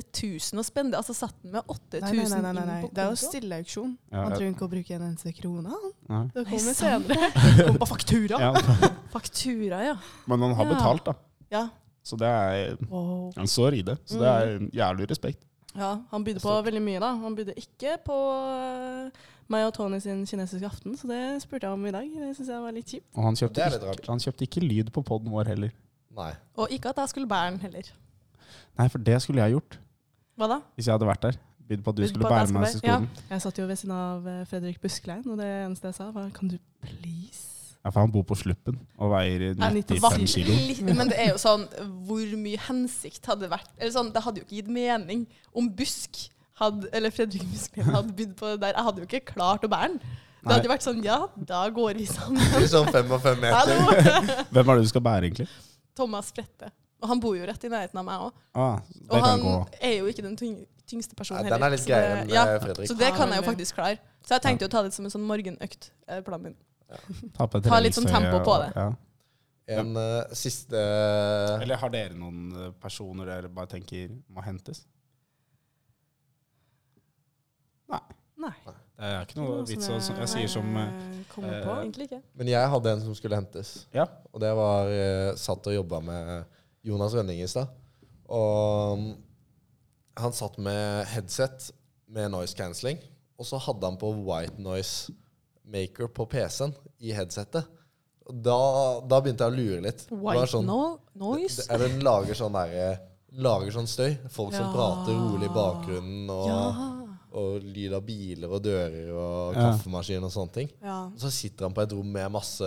[0.00, 0.96] 8000 å spende.
[0.98, 2.76] Altså satt den med 8000 Nei, nei, nei, nei, nei, nei.
[2.80, 3.28] inn på Det er jo konto.
[3.30, 3.94] stilleauksjon.
[4.10, 4.36] Man Han ja.
[4.38, 5.78] trenger ikke å bruke en eneste krone.
[6.34, 7.30] Det kommer senere.
[7.56, 8.40] Det kommer på faktura.
[8.42, 8.52] Ja.
[9.14, 9.96] Faktura, ja.
[10.26, 11.14] Men han har betalt, da.
[11.54, 11.64] Ja.
[12.04, 13.32] Så det er Wow.
[13.36, 13.98] Han står i det.
[14.04, 15.44] Så det er jævlig respekt.
[15.74, 17.14] Ja, han bydde på veldig mye, da.
[17.22, 18.16] Han bydde ikke på
[18.54, 22.06] eh, meg og Tony sin kinesiske aften, så det spurte jeg om i dag.
[22.20, 23.08] Det syns jeg var litt kjipt.
[23.16, 25.72] Og han kjøpte, ikke, han kjøpte ikke lyd på poden vår heller.
[26.14, 26.30] Nei.
[26.62, 27.90] Og ikke at jeg skulle bære den heller.
[28.78, 29.78] Nei, for det skulle jeg gjort
[30.36, 30.60] Hva da?
[30.74, 31.36] hvis jeg hadde vært der.
[31.64, 33.08] Bydd på at du Bydd skulle bære meg til skolen.
[33.08, 33.30] skolen.
[33.30, 36.30] Jeg satt jo ved siden av eh, Fredrik Busklein, og det eneste jeg sa, var
[36.36, 37.76] Kan du please?
[37.84, 40.54] Ja, for han bor på Sluppen og veier 95 kilo.
[40.88, 41.66] Men det er jo sånn
[42.08, 45.68] Hvor mye hensikt hadde det vært Eller sånn, Det hadde jo ikke gitt mening om
[45.68, 46.22] Busk
[46.60, 48.76] hadde, eller Fredrik Busklein hadde bydd på det der.
[48.78, 49.98] Jeg hadde jo ikke klart å bære den.
[50.04, 50.52] Det Nei.
[50.54, 51.18] hadde jo vært sånn Ja,
[51.48, 52.68] da går vi sammen.
[52.68, 54.44] Sånn fem og fem meter.
[54.52, 55.48] Hvem er det du skal bære, egentlig?
[55.96, 56.68] Thomas Sprette.
[57.04, 58.36] Og han bor jo rett i nærheten av meg òg.
[58.56, 58.78] Ah,
[59.12, 59.54] Og han gå.
[59.84, 62.60] er jo ikke den tyngste personen Nei, den er litt greier greiere enn ja, eh,
[62.62, 62.88] Fredrik.
[62.88, 63.98] Så det kan jeg jo faktisk klare.
[64.24, 65.90] Så jeg tenkte jo å ta det som en sånn morgenøkt.
[66.08, 66.56] eh, planen min.
[67.36, 68.70] Ta, ta litt sånn tempo på det.
[68.76, 68.88] Ja.
[69.74, 70.76] En uh, siste
[71.64, 74.82] Eller har dere noen personer dere bare tenker må hentes?
[77.88, 78.02] Nei.
[78.44, 78.52] Nei.
[78.64, 80.68] Det er ikke noe vits å Jeg sier som
[81.32, 81.78] kommer på.
[81.80, 82.20] Egentlig ikke.
[82.36, 83.72] Men jeg hadde en som skulle hentes.
[83.96, 84.04] Ja.
[84.32, 86.53] Og det var uh, Satt og jobba med
[86.84, 87.68] Jonas Rønning i stad.
[88.28, 89.12] Og mm,
[90.20, 91.70] han satt med headset
[92.14, 93.00] med noise cancelling.
[93.40, 95.12] Og så hadde han på white noise
[95.64, 97.66] maker på PC-en i headsetet.
[98.24, 98.58] Da,
[99.04, 100.04] da begynte jeg å lure litt.
[100.08, 101.66] Det White sånn- no noise.
[101.72, 102.92] Eller den lager sånn derre
[103.34, 104.12] Lager sånn støy.
[104.30, 107.16] Folk som prater rolig i bakgrunnen, og, Ja.
[107.34, 109.72] og lyd av biler og dører og Ja.
[109.72, 110.68] kaffemaskin og sånne ting.
[110.80, 111.06] Ja.
[111.06, 112.62] Og så sitter han på et rom med masse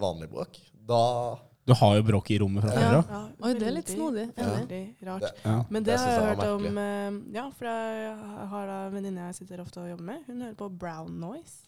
[0.00, 0.56] vanlig bråk.
[0.88, 1.36] Da
[1.68, 3.22] Du har jo bråk i rommet fra før Ja.
[3.44, 4.26] Oi, det er litt snodig.
[4.34, 5.20] Veldig rart.
[5.20, 5.56] Det- Ja.
[5.70, 8.92] Men det, Det har jeg jeg hørt om eh, Ja, for jeg har da en
[8.94, 10.24] venninne jeg sitter ofte og jobber med.
[10.26, 11.64] Hun hører på brown noise.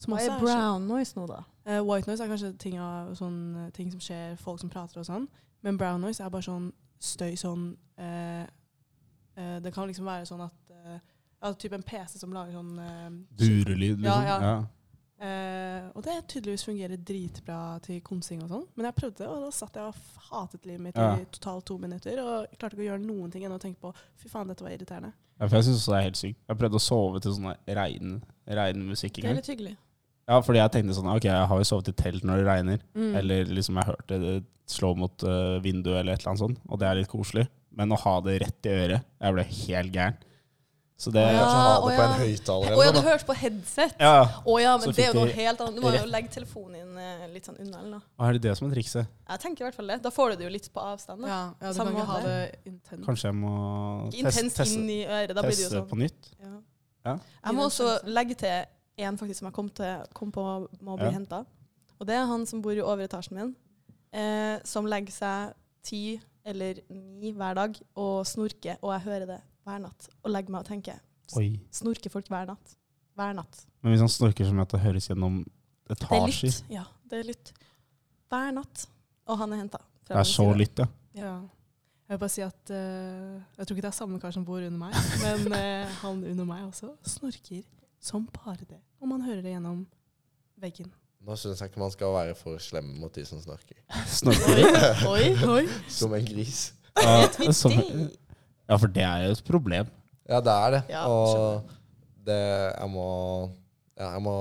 [0.00, 1.40] Som Hva også er er brown noise nå, da?
[1.66, 5.06] Uh, white noise er kanskje ting, av, sånn, ting som skjer, folk som prater og
[5.06, 5.28] sånn.
[5.62, 8.44] Men brown noise er bare sånn støy sånn uh,
[9.38, 10.98] uh, Det kan liksom være sånn at eh,
[11.42, 14.26] Ja, typ en PC som lager sånn eh, Durelyd, liksom.
[14.26, 14.64] Ja, ja.
[15.94, 18.64] Og det tydeligvis fungerer dritbra til konsing og sånn.
[18.74, 21.12] Men jeg prøvde, og da satt jeg og hatet livet mitt Ja.
[21.16, 22.18] i totalt to minutter.
[22.18, 24.64] Og jeg klarte ikke å gjøre noen ting enn å tenke på fy faen, dette
[24.66, 25.12] var irriterende.
[25.38, 26.38] Ja, for jeg syns det er helt sykt.
[26.48, 29.76] Jeg prøvde å sove til sånn regn, regnmusikk Det er litt hyggelig.
[30.28, 32.84] Ja, fordi jeg tenkte sånn Ok, jeg har jo sovet i telt når det regner.
[32.94, 33.16] Mm.
[33.20, 36.78] Eller liksom jeg hørte det slå mot uh, vinduet eller et eller annet sånt, og
[36.80, 37.46] det er litt koselig.
[37.74, 40.16] Men å ha det rett i øret Jeg ble helt gæren.
[40.96, 43.94] Så det Ja, Kanskje ha det på en høyttaler Å ja, du hørte på headset?
[43.98, 45.74] Ja, Å ja, men det er jo noe helt annet.
[45.74, 47.80] Du må jo legge telefonen din eh, litt sånn unna.
[47.80, 48.04] eller noe.
[48.28, 49.08] er det det som er trikset?
[49.28, 49.96] Jeg tenker i hvert fall det.
[50.04, 51.24] Da får du det jo litt på avstand.
[51.26, 51.28] da.
[51.32, 52.36] Ja, ja, du Samme kan ikke ha det
[52.70, 53.06] intenst.
[53.08, 53.54] Kanskje jeg må
[54.12, 55.34] intenst teste, inn i øret.
[55.34, 55.88] Da blir det jo teste sånn.
[55.90, 56.30] på nytt?
[56.44, 56.52] Ja.
[57.04, 57.14] Ja.
[57.48, 58.54] Jeg må også legge til
[59.08, 60.44] en faktisk som jeg kom, til, kom på
[60.80, 61.16] må bli Ja.
[61.18, 61.42] henta.
[61.98, 63.50] Og det er han som bor i overetasjen min,
[64.14, 69.40] eh, som legger seg ti eller ni hver dag og snorker, og jeg hører det
[69.64, 70.08] hver natt.
[70.22, 71.00] Og legger meg og tenker
[71.40, 71.48] Oi.
[71.72, 72.74] Snorker folk hver natt?
[73.16, 73.62] Hver natt.
[73.80, 76.72] Men hvis han snorker som at det høres gjennom Det er etasjer lytt.
[76.74, 77.52] Ja, det er lytt.
[78.32, 78.86] Hver natt.
[79.24, 79.80] Og han er henta.
[80.04, 80.88] Det er så lytt, ja.
[81.16, 81.34] Ja.
[82.04, 84.60] Jeg vil bare si at uh, jeg tror ikke det er samme kar som bor
[84.60, 87.62] under meg, men uh, han under meg også snorker
[88.04, 88.82] som bare det.
[89.00, 89.86] Og man hører det gjennom
[90.60, 90.90] veggen.
[91.24, 93.78] Nå syns jeg ikke man skal være for slem mot de som snorker.
[94.12, 95.06] Snorker.
[95.08, 95.62] Oi, oi.
[95.98, 96.74] Som en gris.
[97.00, 98.10] Ja, som-.
[98.68, 99.90] Ja, for det er jo et problem.
[100.28, 100.82] Ja, det er det.
[100.94, 101.68] Ja, og
[102.24, 103.08] det Jeg må
[103.94, 104.32] ja, jeg må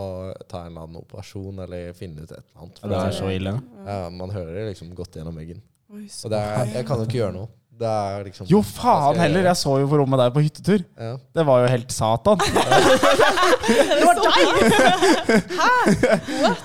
[0.50, 2.80] ta en eller annen operasjon eller finne ut et eller annet.
[2.82, 3.52] Ja, det er så ille.
[3.86, 5.60] Ja, man hører det liksom godt gjennom veggen.
[5.94, 7.52] Oi, så Og det er, jeg kan jo ikke gjøre noe.
[7.84, 9.48] Det er liksom Jo, faen heller!
[9.50, 10.82] Jeg så jo på rommet der på hyttetur.
[10.98, 11.14] Ja.
[11.38, 12.42] Det var jo helt satan.
[13.64, 14.74] Det var deg!
[15.62, 15.70] Hæ?
[16.42, 16.64] What?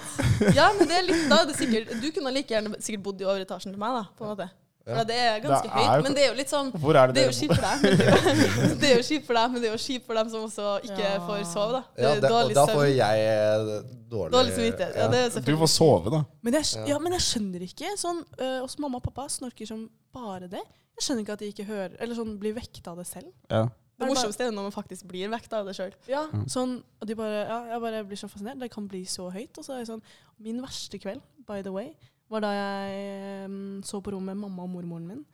[0.56, 3.22] Ja, men det er litt da er det sikkert Du kunne like gjerne sikkert bodd
[3.22, 4.04] i overetasjen til meg, da.
[4.18, 4.48] på en måte.
[4.89, 6.03] For det er ganske Det er høyt.
[6.07, 7.82] Men det er jo litt sånn Hvor er det Det er jo kjipt for deg,
[8.68, 10.30] men det er jo, det kjipt for deg, men det er jo kjipt for dem
[10.32, 11.18] som også ikke Ja.
[11.28, 11.82] får sove, da.
[11.97, 13.72] Det Ja, er det, og dårlig da får jeg eh,
[14.14, 14.97] dårlig Dårlig samvittighet.
[14.97, 16.22] Ja, det er Du får sove, da.
[16.43, 19.84] Men jeg, ja, men jeg skjønner ikke sånn uh, Også mamma og pappa snorker som
[20.14, 20.62] bare det.
[20.99, 23.28] Jeg skjønner ikke at de ikke hører Eller sånn blir vekta av det selv.
[23.53, 23.66] Ja.
[23.99, 25.91] Det morsomste er når man faktisk blir vekta av det sjøl.
[26.07, 26.45] Ja, Mm.
[26.47, 28.61] sånn, og de bare, ja, jeg bare blir så fascinert.
[28.61, 29.59] Det kan bli så høyt.
[29.59, 30.03] Og så er det sånn,
[30.39, 31.89] Min verste kveld, by the way,
[32.29, 35.24] var da jeg um, så på rommet med mamma og mormoren min.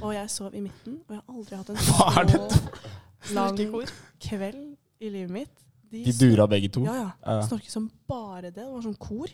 [0.00, 3.58] Og jeg sov i midten, og jeg har aldri hatt en så lang
[4.22, 5.64] kveld i livet mitt.
[5.94, 6.84] De dura begge to.
[6.86, 7.40] Ja, ja.
[7.46, 8.56] Snorket som bare det.
[8.58, 9.30] Det var sånn kor.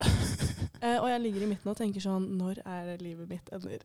[0.80, 3.82] Eh, og jeg ligger i midten og tenker sånn Når er livet mitt ender?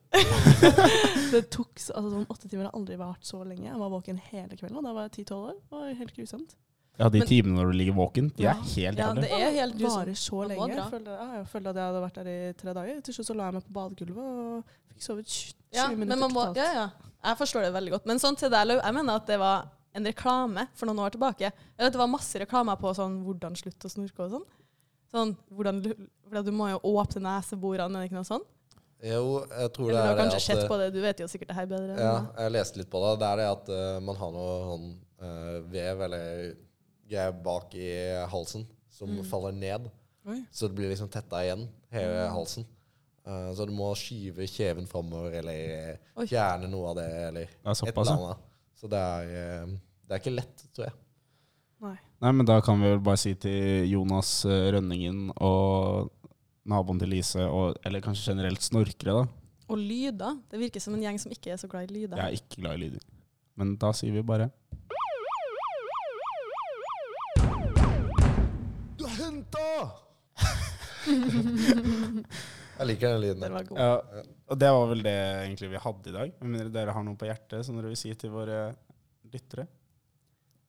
[1.33, 3.65] det tok så, altså sånn åtte timer har aldri vært så lenge.
[3.67, 5.57] Jeg var våken hele kvelden, og da var jeg ti-tolv år.
[5.73, 6.55] Var helt grusomt.
[6.95, 9.89] Ja, de timene når du ligger våken, de er helt Ja, det er helt Det
[9.89, 10.69] varer så lenge.
[10.71, 13.01] Jeg følte, ja, jeg følte at jeg hadde vært der i tre dager.
[13.03, 16.23] Til slutt så la jeg meg på badegulvet og fikk sovet 20 Ja, minutter men
[16.23, 16.61] man må, totalt.
[16.63, 17.11] ja, ja.
[17.25, 18.05] Jeg forstår det veldig godt.
[18.07, 21.15] Men sånn til deg, Lau, jeg mener at det var en reklame for noen år
[21.15, 21.51] tilbake.
[21.75, 24.45] Eller at det var masse reklamer på sånn hvordan slutte å snorke og sånn.
[25.15, 25.79] Sånn, hvordan,
[26.27, 28.43] for du må jo åpne neseborene, er det ikke noe sånn?
[29.05, 31.27] Jo, jeg tror Eller det du har er kanskje sett på det, du vet jo
[31.29, 31.95] sikkert det her bedre.
[31.99, 33.11] Ja, jeg leste litt på det.
[33.21, 34.85] Det er det at uh, man har noe sånn
[35.21, 36.29] uh, vev eller
[37.09, 37.89] greier bak i
[38.31, 39.23] halsen som Mm.
[39.25, 39.89] faller ned.
[40.25, 40.39] Oi.
[40.51, 42.65] Så det blir liksom tetta igjen, hele halsen.
[43.27, 46.25] Uh, så du må skyve kjeven framover eller Oi.
[46.29, 48.37] fjerne noe av det, eller Det et eller annet.
[48.75, 49.65] Så det er, eh,
[50.07, 50.93] det er ikke lett, tror jeg.
[51.81, 51.95] Nei.
[52.21, 56.11] Nei, men da kan vi vel bare si til Jonas eh, Rønningen og
[56.65, 59.25] naboen til Lise, og, eller kanskje generelt snorkere, da.
[59.69, 60.37] Og lyder.
[60.51, 62.17] Det virker som en gjeng som ikke er så glad i lyder.
[62.17, 63.01] Jeg er ikke glad i lyder.
[63.57, 64.51] Men da sier vi bare
[72.79, 73.41] jeg liker den lyden.
[73.45, 73.79] Den var god.
[73.79, 76.33] Ja, og det var vel det egentlig vi hadde i dag.
[76.41, 78.59] Med mindre dere har noe på hjertet som dere vil si til våre
[79.33, 79.67] lyttere.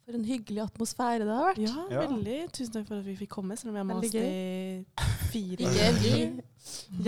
[0.07, 1.63] For en hyggelig atmosfære det har vært.
[1.65, 2.03] Ja, Ja.
[2.07, 2.37] veldig.
[2.55, 4.85] Tusen takk for at vi fikk komme, selv om jeg har mast i
[5.33, 6.45] fire uker.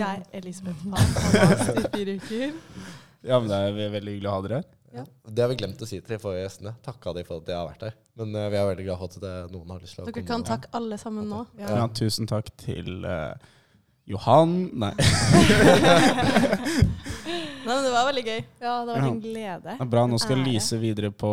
[0.01, 2.51] Jeg, Elisabeth har mast i fire uker.
[3.23, 4.67] Ja, men det er veldig hyggelig å ha dere her.
[4.89, 6.73] Det har vi glemt å si til de forrige gjestene.
[6.85, 7.95] Takka de for at de har vært her.
[8.19, 10.15] Men uh, vi er veldig glad for at det, noen har lyst til å Dere
[10.17, 10.29] komme.
[10.31, 11.45] kan takke alle sammen nå.
[11.61, 11.85] Ja.
[11.95, 13.33] tusen takk til uh,
[14.09, 14.93] Johan Nei,
[17.69, 18.39] Nei, men det var veldig gøy.
[18.63, 19.75] Ja, det var en glede.
[19.75, 20.05] det er bra.
[20.09, 20.47] Nå skal Ære.
[20.47, 21.31] Lise videre på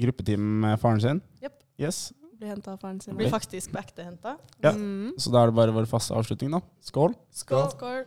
[0.00, 1.20] Gruppeteam med faren sin.
[1.44, 1.54] Yep.
[1.78, 2.00] Yes.
[2.40, 3.14] Blir henta av faren sin.
[3.18, 4.34] Blir faktisk på ekte henta.
[4.64, 4.72] Ja.
[4.72, 5.12] Mm.
[5.20, 6.62] Så da er det bare vår faste avslutning, da.
[6.88, 7.14] Skål.
[7.36, 7.68] Skål.
[7.76, 8.02] Skål.